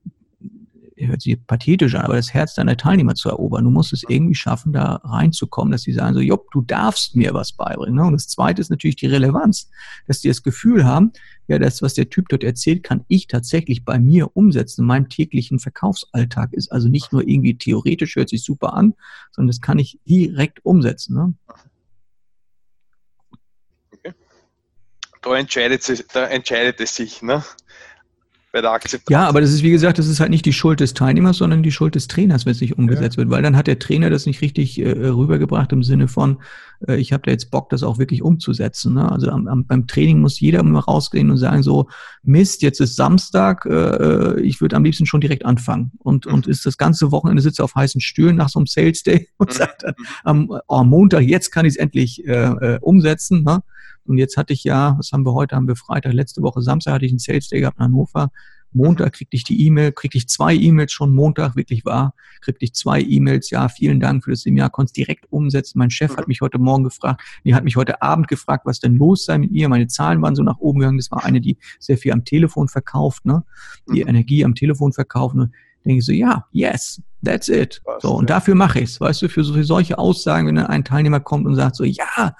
hört 1.06 1.22
sich 1.22 1.36
pathetisch 1.46 1.94
an, 1.94 2.02
aber 2.02 2.16
das 2.16 2.32
Herz 2.34 2.54
deiner 2.54 2.76
Teilnehmer 2.76 3.14
zu 3.14 3.28
erobern. 3.28 3.64
Du 3.64 3.70
musst 3.70 3.92
es 3.92 4.04
irgendwie 4.06 4.34
schaffen, 4.34 4.72
da 4.72 5.00
reinzukommen, 5.04 5.72
dass 5.72 5.82
die 5.82 5.92
sagen 5.92 6.14
so, 6.14 6.20
Jopp, 6.20 6.50
du 6.52 6.62
darfst 6.62 7.16
mir 7.16 7.34
was 7.34 7.52
beibringen. 7.52 7.98
Und 8.00 8.12
das 8.12 8.28
Zweite 8.28 8.60
ist 8.60 8.70
natürlich 8.70 8.96
die 8.96 9.06
Relevanz, 9.06 9.70
dass 10.06 10.20
die 10.20 10.28
das 10.28 10.42
Gefühl 10.42 10.84
haben, 10.84 11.12
ja, 11.48 11.58
das, 11.58 11.82
was 11.82 11.94
der 11.94 12.08
Typ 12.08 12.28
dort 12.28 12.44
erzählt, 12.44 12.84
kann 12.84 13.04
ich 13.08 13.26
tatsächlich 13.26 13.84
bei 13.84 13.98
mir 13.98 14.36
umsetzen, 14.36 14.82
in 14.82 14.86
meinem 14.86 15.08
täglichen 15.08 15.58
Verkaufsalltag. 15.58 16.52
Ist 16.52 16.70
also 16.70 16.88
nicht 16.88 17.12
nur 17.12 17.26
irgendwie 17.26 17.58
theoretisch, 17.58 18.14
hört 18.14 18.28
sich 18.28 18.44
super 18.44 18.74
an, 18.74 18.94
sondern 19.32 19.48
das 19.48 19.60
kann 19.60 19.78
ich 19.78 19.98
direkt 20.06 20.64
umsetzen. 20.64 21.16
Ne? 21.16 21.34
Da 25.22 25.36
entscheidet, 25.36 26.14
da 26.14 26.26
entscheidet 26.26 26.80
es 26.80 26.94
sich, 26.94 27.20
ne? 27.20 27.44
Bei 28.52 28.60
der 28.60 28.72
Akzeptanz. 28.72 29.10
Ja, 29.10 29.28
aber 29.28 29.40
das 29.40 29.52
ist, 29.52 29.62
wie 29.62 29.70
gesagt, 29.70 29.98
das 29.98 30.08
ist 30.08 30.20
halt 30.20 30.30
nicht 30.30 30.44
die 30.44 30.52
Schuld 30.52 30.80
des 30.80 30.94
Teilnehmers, 30.94 31.38
sondern 31.38 31.62
die 31.62 31.72
Schuld 31.72 31.94
des 31.94 32.08
Trainers, 32.08 32.46
wenn 32.46 32.52
es 32.52 32.60
nicht 32.60 32.76
umgesetzt 32.78 33.16
ja. 33.16 33.18
wird, 33.18 33.30
weil 33.30 33.42
dann 33.42 33.56
hat 33.56 33.66
der 33.66 33.78
Trainer 33.78 34.10
das 34.10 34.26
nicht 34.26 34.42
richtig 34.42 34.80
äh, 34.80 34.90
rübergebracht 34.90 35.72
im 35.72 35.82
Sinne 35.82 36.08
von, 36.08 36.38
äh, 36.86 36.96
ich 36.96 37.12
habe 37.12 37.22
da 37.24 37.30
jetzt 37.30 37.50
Bock, 37.50 37.70
das 37.70 37.82
auch 37.82 37.98
wirklich 37.98 38.22
umzusetzen. 38.22 38.94
Ne? 38.94 39.10
Also 39.10 39.30
am, 39.30 39.46
am, 39.46 39.66
beim 39.66 39.86
Training 39.86 40.20
muss 40.20 40.40
jeder 40.40 40.60
immer 40.60 40.80
rausgehen 40.80 41.30
und 41.30 41.36
sagen 41.36 41.62
so, 41.62 41.88
Mist, 42.22 42.62
jetzt 42.62 42.80
ist 42.80 42.96
Samstag, 42.96 43.66
äh, 43.66 43.70
äh 43.70 44.40
ich 44.40 44.60
würde 44.60 44.76
am 44.76 44.84
liebsten 44.84 45.06
schon 45.06 45.20
direkt 45.20 45.44
anfangen. 45.44 45.92
Und, 45.98 46.26
mhm. 46.26 46.34
und 46.34 46.46
ist 46.46 46.66
das 46.66 46.76
ganze 46.76 47.12
Wochenende 47.12 47.42
sitze 47.42 47.62
auf 47.62 47.74
heißen 47.74 48.00
Stühlen 48.00 48.36
nach 48.36 48.48
so 48.48 48.58
einem 48.58 48.66
Sales 48.66 49.02
Day 49.02 49.28
und 49.38 49.50
mhm. 49.50 49.54
sagt 49.54 49.84
dann 49.84 49.94
am, 50.24 50.50
am 50.68 50.88
Montag, 50.88 51.22
jetzt 51.22 51.50
kann 51.50 51.66
ich 51.66 51.74
es 51.74 51.76
endlich 51.76 52.26
äh, 52.26 52.32
äh, 52.32 52.78
umsetzen. 52.80 53.44
Ne? 53.44 53.62
Und 54.10 54.18
jetzt 54.18 54.36
hatte 54.36 54.52
ich 54.52 54.64
ja, 54.64 54.96
was 54.98 55.12
haben 55.12 55.24
wir 55.24 55.34
heute? 55.34 55.54
Haben 55.54 55.68
wir 55.68 55.76
Freitag, 55.76 56.12
letzte 56.12 56.42
Woche 56.42 56.62
Samstag 56.62 56.94
hatte 56.94 57.06
ich 57.06 57.12
einen 57.12 57.20
Sales 57.20 57.48
Day 57.48 57.60
gehabt 57.60 57.78
in 57.78 57.84
Hannover. 57.84 58.32
Montag 58.72 59.12
kriegte 59.12 59.36
ich 59.36 59.44
die 59.44 59.64
E-Mail, 59.66 59.92
kriegte 59.92 60.18
ich 60.18 60.28
zwei 60.28 60.54
E-Mails 60.54 60.92
schon 60.92 61.14
Montag, 61.14 61.54
wirklich 61.54 61.84
wahr, 61.84 62.14
kriegte 62.40 62.64
ich 62.64 62.74
zwei 62.74 63.00
E-Mails, 63.00 63.50
ja, 63.50 63.68
vielen 63.68 64.00
Dank 64.00 64.24
für 64.24 64.30
das 64.30 64.42
Seminar, 64.42 64.70
konnte 64.70 64.90
es 64.90 64.92
direkt 64.92 65.32
umsetzen. 65.32 65.78
Mein 65.78 65.90
Chef 65.90 66.16
hat 66.16 66.28
mich 66.28 66.40
heute 66.40 66.58
Morgen 66.58 66.84
gefragt, 66.84 67.22
nee, 67.44 67.54
hat 67.54 67.64
mich 67.64 67.76
heute 67.76 68.02
Abend 68.02 68.26
gefragt, 68.26 68.66
was 68.66 68.80
denn 68.80 68.96
los 68.96 69.24
sei 69.24 69.38
mit 69.38 69.52
ihr. 69.52 69.68
Meine 69.68 69.86
Zahlen 69.86 70.20
waren 70.22 70.34
so 70.34 70.42
nach 70.42 70.58
oben 70.58 70.80
gegangen. 70.80 70.98
Das 70.98 71.12
war 71.12 71.24
eine, 71.24 71.40
die 71.40 71.56
sehr 71.78 71.96
viel 71.96 72.12
am 72.12 72.24
Telefon 72.24 72.66
verkauft, 72.68 73.24
ne? 73.26 73.44
Die 73.92 74.02
mhm. 74.02 74.08
Energie 74.08 74.44
am 74.44 74.54
Telefon 74.56 74.92
verkauft. 74.92 75.36
Ne? 75.36 75.50
denke 75.84 76.00
ich 76.00 76.04
so, 76.04 76.12
ja, 76.12 76.46
yes, 76.52 77.00
that's 77.24 77.48
it. 77.48 77.80
so, 78.00 78.12
und 78.12 78.28
dafür 78.30 78.54
mache 78.54 78.80
ich 78.80 78.90
es. 78.90 79.00
Weißt 79.00 79.22
du, 79.22 79.28
für, 79.28 79.44
so, 79.44 79.54
für 79.54 79.64
solche 79.64 79.98
Aussagen, 79.98 80.46
wenn 80.46 80.56
dann 80.56 80.66
ein 80.66 80.84
Teilnehmer 80.84 81.20
kommt 81.20 81.46
und 81.46 81.54
sagt 81.54 81.76
so, 81.76 81.84
ja, 81.84 82.34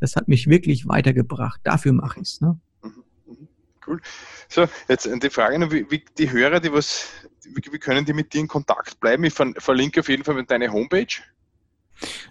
das 0.00 0.16
hat 0.16 0.28
mich 0.28 0.48
wirklich 0.48 0.86
weitergebracht. 0.86 1.60
Dafür 1.64 1.92
mache 1.92 2.20
ich 2.20 2.28
es. 2.28 2.40
Ne? 2.40 2.58
Mhm, 2.82 2.90
mhm. 3.26 3.48
Cool. 3.86 4.00
So, 4.48 4.66
jetzt 4.88 5.08
die 5.10 5.30
Frage, 5.30 5.70
wie, 5.70 5.90
wie 5.90 6.04
die 6.18 6.30
Hörer, 6.30 6.60
die 6.60 6.72
was, 6.72 7.08
wie, 7.44 7.62
wie, 7.72 7.78
können 7.78 8.04
die 8.04 8.12
mit 8.12 8.32
dir 8.32 8.40
in 8.40 8.48
Kontakt 8.48 9.00
bleiben? 9.00 9.24
Ich 9.24 9.34
verlinke 9.34 10.00
auf 10.00 10.08
jeden 10.08 10.24
Fall 10.24 10.44
deine 10.44 10.72
Homepage. 10.72 11.06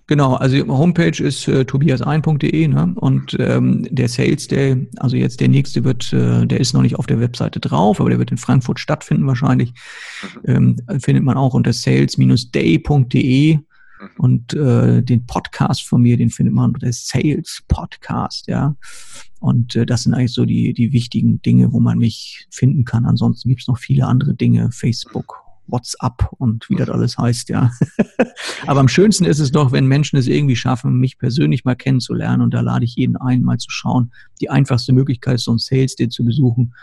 Genau, 0.07 0.35
also 0.35 0.57
Homepage 0.67 1.23
ist 1.23 1.47
äh, 1.47 1.65
tobiasein.de 1.65 2.67
ne? 2.67 2.93
und 2.95 3.35
ähm, 3.39 3.87
der 3.89 4.07
Sales 4.07 4.47
Day, 4.47 4.87
also 4.97 5.15
jetzt 5.15 5.39
der 5.39 5.47
nächste 5.47 5.83
wird, 5.83 6.13
äh, 6.13 6.45
der 6.45 6.59
ist 6.59 6.73
noch 6.73 6.83
nicht 6.83 6.99
auf 6.99 7.07
der 7.07 7.19
Webseite 7.19 7.59
drauf, 7.59 7.99
aber 7.99 8.11
der 8.11 8.19
wird 8.19 8.29
in 8.29 8.37
Frankfurt 8.37 8.79
stattfinden 8.79 9.25
wahrscheinlich. 9.25 9.73
Mhm. 10.45 10.77
Ähm, 10.87 11.01
findet 11.01 11.23
man 11.23 11.37
auch 11.37 11.55
unter 11.55 11.73
sales-day.de 11.73 13.55
mhm. 13.55 13.65
Und 14.17 14.53
äh, 14.53 15.01
den 15.01 15.25
Podcast 15.25 15.83
von 15.83 16.01
mir, 16.01 16.17
den 16.17 16.29
findet 16.29 16.53
man 16.53 16.73
unter 16.73 16.91
Sales 16.91 17.63
Podcast, 17.67 18.47
ja. 18.47 18.75
Und 19.39 19.75
äh, 19.75 19.85
das 19.85 20.03
sind 20.03 20.13
eigentlich 20.13 20.33
so 20.33 20.45
die, 20.45 20.73
die 20.73 20.91
wichtigen 20.91 21.41
Dinge, 21.41 21.71
wo 21.71 21.79
man 21.79 21.97
mich 21.97 22.47
finden 22.51 22.85
kann. 22.85 23.05
Ansonsten 23.05 23.49
gibt's 23.49 23.67
noch 23.67 23.77
viele 23.77 24.07
andere 24.07 24.33
Dinge, 24.33 24.71
Facebook 24.71 25.45
WhatsApp 25.67 26.31
und 26.37 26.69
wie 26.69 26.75
das 26.75 26.89
alles 26.89 27.17
heißt, 27.17 27.49
ja. 27.49 27.71
Aber 28.67 28.79
am 28.79 28.87
schönsten 28.87 29.25
ist 29.25 29.39
es 29.39 29.51
doch, 29.51 29.71
wenn 29.71 29.87
Menschen 29.87 30.17
es 30.17 30.27
irgendwie 30.27 30.55
schaffen, 30.55 30.99
mich 30.99 31.17
persönlich 31.17 31.65
mal 31.65 31.75
kennenzulernen. 31.75 32.41
Und 32.41 32.53
da 32.53 32.61
lade 32.61 32.85
ich 32.85 32.95
jeden 32.95 33.17
ein, 33.17 33.41
mal 33.41 33.57
zu 33.57 33.71
schauen. 33.71 34.11
Die 34.41 34.49
einfachste 34.49 34.93
Möglichkeit 34.93 35.35
ist, 35.35 35.45
so 35.45 35.53
ein 35.53 35.57
Sales 35.57 35.95
Day 35.95 36.09
zu 36.09 36.23
besuchen 36.23 36.73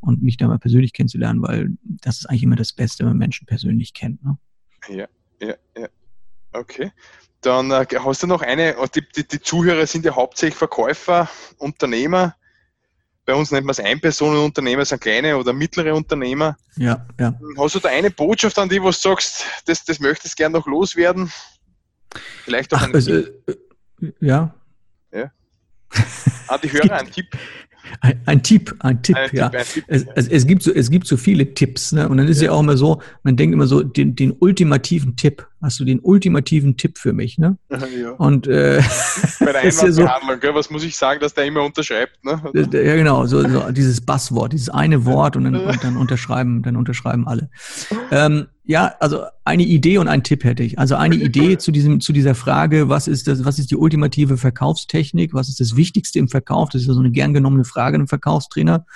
und 0.00 0.22
mich 0.22 0.36
da 0.36 0.48
mal 0.48 0.58
persönlich 0.58 0.92
kennenzulernen, 0.92 1.42
weil 1.42 1.76
das 1.82 2.18
ist 2.18 2.26
eigentlich 2.26 2.44
immer 2.44 2.56
das 2.56 2.72
Beste, 2.72 3.04
wenn 3.04 3.10
man 3.10 3.18
Menschen 3.18 3.46
persönlich 3.46 3.92
kennt. 3.92 4.24
Ne? 4.24 4.38
Ja, 4.88 5.06
ja, 5.40 5.54
ja. 5.76 5.88
Okay. 6.52 6.92
Dann 7.40 7.70
äh, 7.70 7.86
hast 8.04 8.22
du 8.22 8.26
noch 8.26 8.42
eine, 8.42 8.76
die, 8.94 9.02
die, 9.16 9.26
die 9.26 9.40
Zuhörer 9.40 9.86
sind 9.86 10.04
ja 10.04 10.14
hauptsächlich 10.14 10.56
Verkäufer, 10.56 11.28
Unternehmer 11.58 12.36
bei 13.30 13.36
uns 13.36 13.52
nennt 13.52 13.64
man 13.64 13.70
es 13.70 13.78
Einpersonenunternehmer, 13.78 14.84
sind 14.84 15.00
kleine 15.00 15.36
oder 15.36 15.52
mittlere 15.52 15.94
Unternehmer. 15.94 16.56
Ja, 16.76 17.06
ja. 17.18 17.38
Hast 17.56 17.76
du 17.76 17.78
da 17.78 17.88
eine 17.88 18.10
Botschaft 18.10 18.58
an 18.58 18.68
die, 18.68 18.82
wo 18.82 18.86
du 18.86 18.92
sagst, 18.92 19.44
das, 19.66 19.84
das 19.84 20.00
möchtest 20.00 20.36
gerne 20.36 20.58
noch 20.58 20.66
loswerden? 20.66 21.30
Vielleicht 22.44 22.74
auch 22.74 22.78
Ach, 22.78 22.88
ein 22.88 22.94
also, 22.94 23.12
äh, 23.12 23.32
Ja. 24.18 24.52
Ja. 25.12 25.30
An 26.50 26.58
die 26.62 26.72
Hörer 26.72 26.98
ein 26.98 27.10
Tipp. 27.10 27.26
Ein, 28.00 28.20
ein, 28.26 28.42
Tipp, 28.42 28.74
ein 28.80 29.02
Tipp, 29.02 29.16
ein 29.16 29.30
ja. 29.32 29.48
Tipp, 29.48 29.60
ein 29.60 29.66
Tipp, 29.66 29.84
es. 29.88 30.06
Es, 30.14 30.28
es, 30.28 30.46
gibt 30.46 30.62
so, 30.62 30.72
es 30.72 30.90
gibt 30.90 31.06
so 31.06 31.16
viele 31.16 31.54
Tipps, 31.54 31.92
ne? 31.92 32.08
Und 32.08 32.18
dann 32.18 32.28
ist 32.28 32.40
ja. 32.40 32.46
ja 32.46 32.52
auch 32.52 32.60
immer 32.60 32.76
so, 32.76 33.00
man 33.22 33.36
denkt 33.36 33.54
immer 33.54 33.66
so, 33.66 33.82
den, 33.82 34.14
den 34.14 34.32
ultimativen 34.38 35.16
Tipp. 35.16 35.46
Hast 35.62 35.78
du 35.78 35.84
den 35.84 36.00
ultimativen 36.00 36.76
Tipp 36.76 36.98
für 36.98 37.12
mich, 37.12 37.38
ne? 37.38 37.56
Ja. 38.00 38.10
Und 38.12 38.46
äh, 38.46 38.82
bei 39.40 39.52
der 39.52 39.56
Einwandbehandlung, 39.62 40.38
ja 40.42 40.48
so, 40.52 40.54
was 40.54 40.70
muss 40.70 40.84
ich 40.84 40.96
sagen, 40.96 41.20
dass 41.20 41.34
der 41.34 41.46
immer 41.46 41.62
unterschreibt, 41.62 42.24
ne? 42.24 42.40
Ja, 42.54 42.96
genau, 42.96 43.26
so, 43.26 43.46
so 43.48 43.70
dieses 43.72 44.00
Basswort, 44.00 44.52
dieses 44.52 44.68
eine 44.68 45.04
Wort 45.04 45.36
und 45.36 45.44
dann, 45.44 45.56
und 45.56 45.84
dann 45.84 45.96
unterschreiben, 45.96 46.62
dann 46.62 46.76
unterschreiben 46.76 47.26
alle. 47.26 47.50
Ähm, 48.10 48.46
ja, 48.64 48.94
also 49.00 49.24
eine 49.44 49.64
Idee 49.64 49.98
und 49.98 50.06
ein 50.06 50.22
Tipp 50.22 50.44
hätte 50.44 50.62
ich. 50.62 50.78
Also 50.78 50.94
eine 50.94 51.16
Idee 51.16 51.58
zu 51.58 51.72
diesem, 51.72 52.00
zu 52.00 52.12
dieser 52.12 52.36
Frage, 52.36 52.88
was 52.88 53.08
ist 53.08 53.26
das, 53.26 53.44
was 53.44 53.58
ist 53.58 53.72
die 53.72 53.76
ultimative 53.76 54.36
Verkaufstechnik? 54.36 55.34
Was 55.34 55.48
ist 55.48 55.58
das 55.58 55.74
Wichtigste 55.74 56.20
im 56.20 56.28
Verkauf? 56.28 56.39
Das 56.72 56.82
ist 56.82 56.88
ja 56.88 56.94
so 56.94 57.00
eine 57.00 57.10
gern 57.10 57.34
genommene 57.34 57.64
Frage 57.64 57.96
einem 57.96 58.08
Verkaufstrainer. 58.08 58.86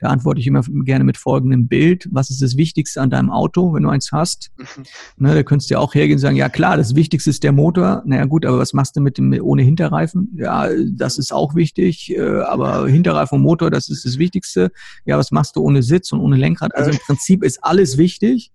Da 0.00 0.08
antworte 0.08 0.40
ich 0.40 0.46
immer 0.46 0.62
gerne 0.62 1.04
mit 1.04 1.16
folgendem 1.16 1.68
Bild. 1.68 2.08
Was 2.10 2.30
ist 2.30 2.42
das 2.42 2.56
Wichtigste 2.56 3.00
an 3.00 3.10
deinem 3.10 3.30
Auto, 3.30 3.74
wenn 3.74 3.82
du 3.82 3.88
eins 3.88 4.10
hast? 4.12 4.50
Mhm. 4.56 4.84
Ne, 5.16 5.32
da 5.34 5.42
könntest 5.42 5.70
du 5.70 5.74
ja 5.74 5.80
auch 5.80 5.94
hergehen 5.94 6.16
und 6.16 6.20
sagen, 6.20 6.36
ja 6.36 6.48
klar, 6.48 6.76
das 6.76 6.96
Wichtigste 6.96 7.30
ist 7.30 7.44
der 7.44 7.52
Motor. 7.52 8.02
Naja 8.04 8.24
gut, 8.24 8.44
aber 8.44 8.58
was 8.58 8.72
machst 8.72 8.96
du 8.96 9.00
mit 9.00 9.16
dem 9.16 9.32
ohne 9.40 9.62
Hinterreifen? 9.62 10.36
Ja, 10.36 10.68
das 10.90 11.18
ist 11.18 11.32
auch 11.32 11.54
wichtig, 11.54 12.10
äh, 12.10 12.40
aber 12.40 12.88
Hinterreifen 12.88 13.36
und 13.36 13.42
Motor, 13.42 13.70
das 13.70 13.88
ist 13.88 14.04
das 14.04 14.18
Wichtigste. 14.18 14.72
Ja, 15.04 15.16
was 15.16 15.30
machst 15.30 15.56
du 15.56 15.62
ohne 15.62 15.82
Sitz 15.82 16.12
und 16.12 16.20
ohne 16.20 16.36
Lenkrad? 16.36 16.74
Also 16.74 16.90
im 16.90 16.98
Prinzip 16.98 17.44
ist 17.44 17.62
alles 17.62 17.96
wichtig. 17.96 18.50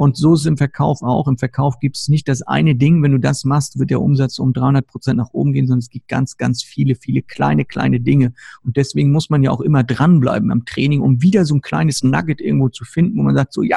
Und 0.00 0.16
so 0.16 0.32
ist 0.32 0.40
es 0.40 0.46
im 0.46 0.56
Verkauf 0.56 1.02
auch. 1.02 1.28
Im 1.28 1.36
Verkauf 1.36 1.78
gibt 1.78 1.94
es 1.94 2.08
nicht 2.08 2.26
das 2.26 2.40
eine 2.40 2.74
Ding, 2.74 3.02
wenn 3.02 3.12
du 3.12 3.20
das 3.20 3.44
machst, 3.44 3.78
wird 3.78 3.90
der 3.90 4.00
Umsatz 4.00 4.38
um 4.38 4.54
300 4.54 4.86
Prozent 4.86 5.18
nach 5.18 5.28
oben 5.34 5.52
gehen, 5.52 5.66
sondern 5.66 5.80
es 5.80 5.90
gibt 5.90 6.08
ganz, 6.08 6.38
ganz 6.38 6.62
viele, 6.62 6.94
viele 6.94 7.20
kleine, 7.20 7.66
kleine 7.66 8.00
Dinge. 8.00 8.32
Und 8.64 8.78
deswegen 8.78 9.12
muss 9.12 9.28
man 9.28 9.42
ja 9.42 9.50
auch 9.50 9.60
immer 9.60 9.84
dranbleiben 9.84 10.52
am 10.52 10.64
Training, 10.64 11.02
um 11.02 11.20
wieder 11.20 11.44
so 11.44 11.54
ein 11.54 11.60
kleines 11.60 12.02
Nugget 12.02 12.40
irgendwo 12.40 12.70
zu 12.70 12.86
finden, 12.86 13.18
wo 13.18 13.22
man 13.24 13.34
sagt, 13.34 13.52
so 13.52 13.62
ja, 13.62 13.76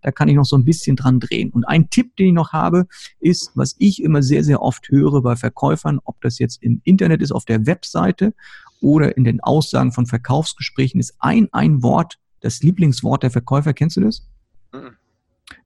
da 0.00 0.10
kann 0.10 0.28
ich 0.28 0.36
noch 0.36 0.46
so 0.46 0.56
ein 0.56 0.64
bisschen 0.64 0.96
dran 0.96 1.20
drehen. 1.20 1.50
Und 1.50 1.68
ein 1.68 1.90
Tipp, 1.90 2.16
den 2.16 2.28
ich 2.28 2.32
noch 2.32 2.54
habe, 2.54 2.86
ist, 3.20 3.50
was 3.54 3.76
ich 3.78 4.02
immer 4.02 4.22
sehr, 4.22 4.44
sehr 4.44 4.62
oft 4.62 4.88
höre 4.88 5.20
bei 5.20 5.36
Verkäufern, 5.36 6.00
ob 6.02 6.18
das 6.22 6.38
jetzt 6.38 6.62
im 6.62 6.80
Internet 6.84 7.20
ist, 7.20 7.30
auf 7.30 7.44
der 7.44 7.66
Webseite 7.66 8.32
oder 8.80 9.18
in 9.18 9.24
den 9.24 9.42
Aussagen 9.42 9.92
von 9.92 10.06
Verkaufsgesprächen, 10.06 10.98
ist 10.98 11.16
ein, 11.18 11.48
ein 11.52 11.82
Wort, 11.82 12.16
das 12.40 12.62
Lieblingswort 12.62 13.22
der 13.22 13.30
Verkäufer. 13.30 13.74
Kennst 13.74 13.98
du 13.98 14.00
das? 14.00 14.26
Mhm. 14.72 14.96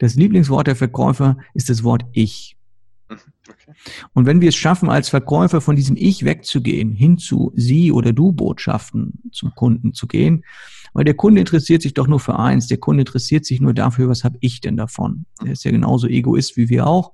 Das 0.02 0.16
Lieblingswort 0.16 0.66
der 0.66 0.74
Verkäufer 0.74 1.36
ist 1.54 1.70
das 1.70 1.84
Wort 1.84 2.02
Ich. 2.10 2.56
Mhm, 3.08 3.18
okay. 3.48 3.72
Und 4.14 4.26
wenn 4.26 4.40
wir 4.40 4.48
es 4.48 4.56
schaffen, 4.56 4.90
als 4.90 5.08
Verkäufer 5.08 5.60
von 5.60 5.76
diesem 5.76 5.96
Ich 5.96 6.24
wegzugehen, 6.24 6.90
hin 6.90 7.18
zu 7.18 7.52
Sie 7.54 7.92
oder 7.92 8.12
Du 8.12 8.32
Botschaften 8.32 9.20
zum 9.30 9.54
Kunden 9.54 9.94
zu 9.94 10.08
gehen, 10.08 10.44
weil 10.92 11.04
der 11.04 11.14
Kunde 11.14 11.40
interessiert 11.40 11.82
sich 11.82 11.94
doch 11.94 12.08
nur 12.08 12.18
für 12.18 12.36
eins, 12.36 12.66
der 12.66 12.78
Kunde 12.78 13.02
interessiert 13.02 13.46
sich 13.46 13.60
nur 13.60 13.74
dafür, 13.74 14.08
was 14.08 14.24
habe 14.24 14.38
ich 14.40 14.60
denn 14.60 14.76
davon? 14.76 15.24
Er 15.40 15.52
ist 15.52 15.62
ja 15.62 15.70
genauso 15.70 16.08
egoist 16.08 16.56
wie 16.56 16.68
wir 16.68 16.88
auch. 16.88 17.12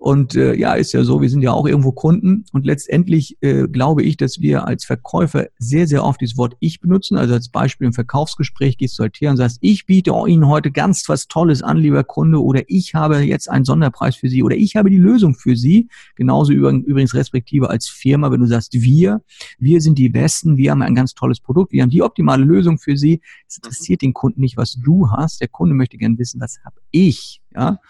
Und 0.00 0.34
äh, 0.34 0.54
ja, 0.54 0.72
ist 0.72 0.92
ja 0.92 1.04
so, 1.04 1.20
wir 1.20 1.28
sind 1.28 1.42
ja 1.42 1.52
auch 1.52 1.66
irgendwo 1.66 1.92
Kunden 1.92 2.46
und 2.54 2.64
letztendlich 2.64 3.36
äh, 3.42 3.68
glaube 3.68 4.02
ich, 4.02 4.16
dass 4.16 4.40
wir 4.40 4.66
als 4.66 4.86
Verkäufer 4.86 5.48
sehr, 5.58 5.86
sehr 5.86 6.02
oft 6.04 6.22
dieses 6.22 6.38
Wort 6.38 6.56
ich 6.58 6.80
benutzen. 6.80 7.18
Also 7.18 7.34
als 7.34 7.50
Beispiel 7.50 7.86
im 7.86 7.92
Verkaufsgespräch 7.92 8.78
gehst 8.78 8.98
du 8.98 9.02
halt 9.02 9.20
her 9.20 9.30
und 9.30 9.36
sagst, 9.36 9.58
ich 9.60 9.84
biete 9.84 10.12
Ihnen 10.26 10.48
heute 10.48 10.70
ganz 10.70 11.06
was 11.10 11.28
Tolles 11.28 11.62
an, 11.62 11.76
lieber 11.76 12.02
Kunde, 12.02 12.42
oder 12.42 12.62
ich 12.68 12.94
habe 12.94 13.18
jetzt 13.18 13.50
einen 13.50 13.66
Sonderpreis 13.66 14.16
für 14.16 14.30
Sie 14.30 14.42
oder 14.42 14.56
ich 14.56 14.74
habe 14.74 14.88
die 14.88 14.96
Lösung 14.96 15.34
für 15.34 15.54
Sie. 15.54 15.90
Genauso 16.14 16.54
übrigens 16.54 17.12
respektive 17.12 17.68
als 17.68 17.86
Firma, 17.86 18.32
wenn 18.32 18.40
du 18.40 18.46
sagst, 18.46 18.72
wir, 18.72 19.20
wir 19.58 19.82
sind 19.82 19.98
die 19.98 20.08
Besten, 20.08 20.56
wir 20.56 20.70
haben 20.70 20.80
ein 20.80 20.94
ganz 20.94 21.12
tolles 21.12 21.40
Produkt, 21.40 21.72
wir 21.72 21.82
haben 21.82 21.90
die 21.90 22.02
optimale 22.02 22.44
Lösung 22.44 22.78
für 22.78 22.96
Sie. 22.96 23.20
Es 23.46 23.58
interessiert 23.58 24.00
den 24.00 24.14
Kunden 24.14 24.40
nicht, 24.40 24.56
was 24.56 24.78
du 24.82 25.10
hast. 25.10 25.42
Der 25.42 25.48
Kunde 25.48 25.74
möchte 25.74 25.98
gerne 25.98 26.16
wissen, 26.16 26.40
was 26.40 26.58
habe 26.64 26.80
ich. 26.90 27.42
Ja? 27.54 27.80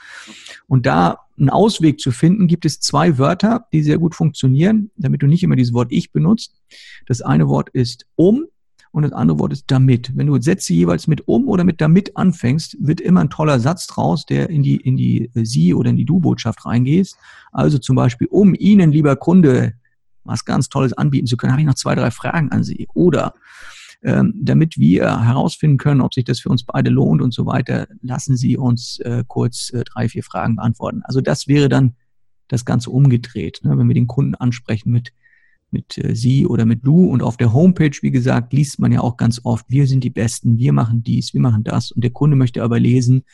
Und 0.66 0.86
da 0.86 1.18
einen 1.38 1.50
Ausweg 1.50 2.00
zu 2.00 2.10
finden, 2.10 2.46
gibt 2.46 2.64
es 2.64 2.80
zwei 2.80 3.18
Wörter, 3.18 3.66
die 3.72 3.82
sehr 3.82 3.98
gut 3.98 4.14
funktionieren, 4.14 4.90
damit 4.96 5.22
du 5.22 5.26
nicht 5.26 5.42
immer 5.42 5.56
dieses 5.56 5.72
Wort 5.72 5.88
ich 5.90 6.12
benutzt. 6.12 6.60
Das 7.06 7.22
eine 7.22 7.48
Wort 7.48 7.70
ist 7.70 8.06
um 8.16 8.46
und 8.92 9.04
das 9.04 9.12
andere 9.12 9.38
Wort 9.38 9.52
ist 9.52 9.64
damit. 9.68 10.16
Wenn 10.16 10.26
du 10.26 10.40
Sätze 10.40 10.74
jeweils 10.74 11.06
mit 11.06 11.26
um 11.28 11.48
oder 11.48 11.64
mit 11.64 11.80
damit 11.80 12.16
anfängst, 12.16 12.76
wird 12.80 13.00
immer 13.00 13.20
ein 13.20 13.30
toller 13.30 13.60
Satz 13.60 13.86
draus, 13.86 14.26
der 14.26 14.50
in 14.50 14.62
die, 14.62 14.76
in 14.76 14.96
die 14.96 15.30
Sie 15.34 15.72
oder 15.74 15.90
in 15.90 15.96
die 15.96 16.04
Du-Botschaft 16.04 16.66
reingeht. 16.66 17.14
Also 17.52 17.78
zum 17.78 17.96
Beispiel, 17.96 18.26
um 18.30 18.54
Ihnen, 18.54 18.92
lieber 18.92 19.16
Kunde, 19.16 19.74
was 20.24 20.44
ganz 20.44 20.68
Tolles 20.68 20.92
anbieten 20.92 21.26
zu 21.26 21.36
können, 21.36 21.52
habe 21.52 21.62
ich 21.62 21.66
noch 21.66 21.74
zwei, 21.74 21.94
drei 21.94 22.10
Fragen 22.10 22.50
an 22.50 22.64
Sie. 22.64 22.88
Oder 22.94 23.34
damit 24.02 24.78
wir 24.78 25.24
herausfinden 25.26 25.76
können, 25.76 26.00
ob 26.00 26.14
sich 26.14 26.24
das 26.24 26.40
für 26.40 26.48
uns 26.48 26.64
beide 26.64 26.88
lohnt 26.88 27.20
und 27.20 27.34
so 27.34 27.44
weiter, 27.44 27.86
lassen 28.00 28.36
Sie 28.36 28.56
uns 28.56 28.98
äh, 29.00 29.24
kurz 29.26 29.70
äh, 29.74 29.84
drei, 29.84 30.08
vier 30.08 30.22
Fragen 30.22 30.56
beantworten. 30.56 31.02
Also 31.04 31.20
das 31.20 31.48
wäre 31.48 31.68
dann 31.68 31.96
das 32.48 32.64
Ganze 32.64 32.90
umgedreht, 32.90 33.60
ne? 33.62 33.76
wenn 33.76 33.88
wir 33.88 33.94
den 33.94 34.06
Kunden 34.06 34.34
ansprechen 34.34 34.90
mit 34.90 35.12
mit 35.70 35.98
äh, 35.98 36.14
Sie 36.14 36.46
oder 36.46 36.64
mit 36.64 36.84
Du. 36.84 37.06
Und 37.06 37.22
auf 37.22 37.36
der 37.36 37.52
Homepage, 37.52 37.96
wie 38.02 38.10
gesagt, 38.10 38.52
liest 38.52 38.78
man 38.78 38.92
ja 38.92 39.00
auch 39.00 39.16
ganz 39.16 39.40
oft, 39.44 39.66
wir 39.68 39.86
sind 39.86 40.04
die 40.04 40.10
Besten, 40.10 40.58
wir 40.58 40.72
machen 40.72 41.02
dies, 41.02 41.34
wir 41.34 41.40
machen 41.40 41.64
das. 41.64 41.92
Und 41.92 42.02
der 42.02 42.10
Kunde 42.10 42.36
möchte 42.36 42.62
aber 42.62 42.80
lesen, 42.80 43.24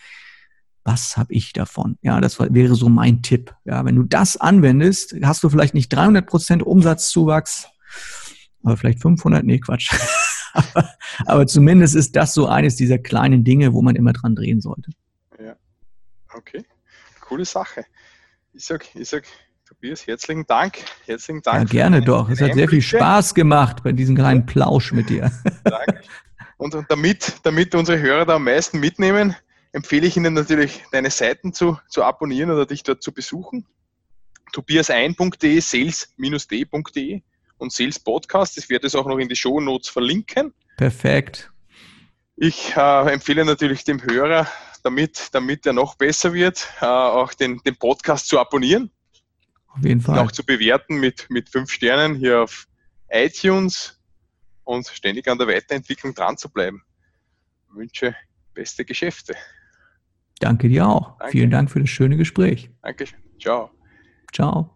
was 0.85 1.17
habe 1.17 1.33
ich 1.33 1.53
davon? 1.53 1.99
Ja, 2.03 2.21
das 2.21 2.39
wäre 2.39 2.77
so 2.77 2.89
mein 2.89 3.23
Tipp. 3.23 3.55
Ja, 3.65 3.85
wenn 3.85 3.97
du 3.97 4.05
das 4.05 4.37
anwendest, 4.37 5.17
hast 5.23 5.43
du 5.43 5.49
vielleicht 5.49 5.75
nicht 5.75 5.89
300 5.89 6.27
Prozent 6.27 6.63
Umsatzzuwachs, 6.63 7.67
aber 8.63 8.77
vielleicht 8.77 9.03
500, 9.03 9.45
nee, 9.45 9.59
Quatsch. 9.59 9.93
Aber, 10.57 10.91
aber 11.27 11.47
zumindest 11.47 11.95
ist 11.95 12.17
das 12.17 12.35
so 12.35 12.47
eines 12.47 12.77
dieser 12.77 12.99
kleinen 12.99 13.45
Dinge, 13.45 13.73
wo 13.73 13.83
man 13.83 13.97
immer 13.97 14.13
dran 14.13 14.35
drehen 14.35 14.61
sollte. 14.61 14.91
Ja, 15.39 15.57
okay. 16.35 16.65
Coole 17.21 17.45
Sache. 17.45 17.85
Ich 18.53 18.65
sag, 18.65 18.87
ich 18.95 19.09
sag, 19.09 19.25
Tobias, 19.67 20.07
herzlichen 20.07 20.47
Dank. 20.47 20.79
Herzlichen 21.07 21.43
Dank. 21.43 21.73
Ja, 21.73 21.81
gerne 21.81 22.01
doch. 22.01 22.31
Es 22.31 22.41
hat 22.41 22.55
sehr 22.55 22.69
viel 22.69 22.81
Spaß 22.81 23.35
gemacht 23.35 23.83
bei 23.83 23.93
diesem 23.93 24.15
kleinen 24.15 24.47
Plausch 24.47 24.93
mit 24.93 25.11
dir. 25.11 25.31
Danke. 25.65 26.03
Und, 26.57 26.77
damit, 26.89 27.41
damit 27.43 27.75
unsere 27.75 28.01
Hörer 28.01 28.25
da 28.25 28.37
am 28.37 28.45
meisten 28.45 28.79
mitnehmen, 28.79 29.37
empfehle 29.73 30.07
ich 30.07 30.17
Ihnen 30.17 30.35
natürlich, 30.35 30.85
deine 30.93 31.11
Seiten 31.11 31.53
zu, 31.53 31.79
zu 31.89 32.03
abonnieren 32.03 32.51
oder 32.51 32.65
dich 32.65 32.83
dort 32.83 33.03
zu 33.03 33.13
besuchen. 33.13 33.67
tobiasein.de, 34.53 35.61
sales-d.de 35.61 37.23
und 37.59 37.73
Sales 37.73 37.99
Podcast. 37.99 38.59
Ich 38.59 38.69
werde 38.69 38.87
es 38.87 38.95
auch 38.95 39.07
noch 39.07 39.19
in 39.19 39.29
die 39.29 39.37
Show 39.37 39.61
Notes 39.61 39.89
verlinken. 39.89 40.53
Perfekt. 40.77 41.51
Ich 42.37 42.77
äh, 42.77 43.13
empfehle 43.13 43.45
natürlich 43.45 43.85
dem 43.85 44.03
Hörer, 44.03 44.47
damit, 44.83 45.29
damit 45.33 45.67
er 45.67 45.73
noch 45.73 45.95
besser 45.97 46.35
wird, 46.35 46.69
äh, 46.81 46.87
auch 46.87 47.33
den, 47.33 47.61
den 47.65 47.77
Podcast 47.77 48.29
zu 48.29 48.39
abonnieren. 48.39 48.91
Auf 49.69 49.85
jeden 49.85 50.01
Fall. 50.01 50.19
Auch 50.19 50.33
zu 50.33 50.45
bewerten 50.45 50.97
mit, 50.97 51.27
mit 51.31 51.49
fünf 51.49 51.71
Sternen 51.71 52.15
hier 52.15 52.43
auf 52.43 52.67
iTunes 53.09 53.99
und 54.65 54.87
ständig 54.87 55.29
an 55.29 55.39
der 55.39 55.49
Weiterentwicklung 55.49 56.15
dran 56.15 56.37
zu 56.37 56.51
bleiben. 56.51 56.83
Ich 57.69 57.77
wünsche 57.77 58.17
beste 58.55 58.85
Geschäfte. 58.85 59.35
Danke 60.41 60.69
dir 60.69 60.87
auch. 60.87 61.17
Danke. 61.19 61.33
Vielen 61.33 61.51
Dank 61.51 61.71
für 61.71 61.81
das 61.81 61.89
schöne 61.89 62.17
Gespräch. 62.17 62.71
Danke. 62.83 63.07
Ciao. 63.41 63.71
Ciao. 64.33 64.76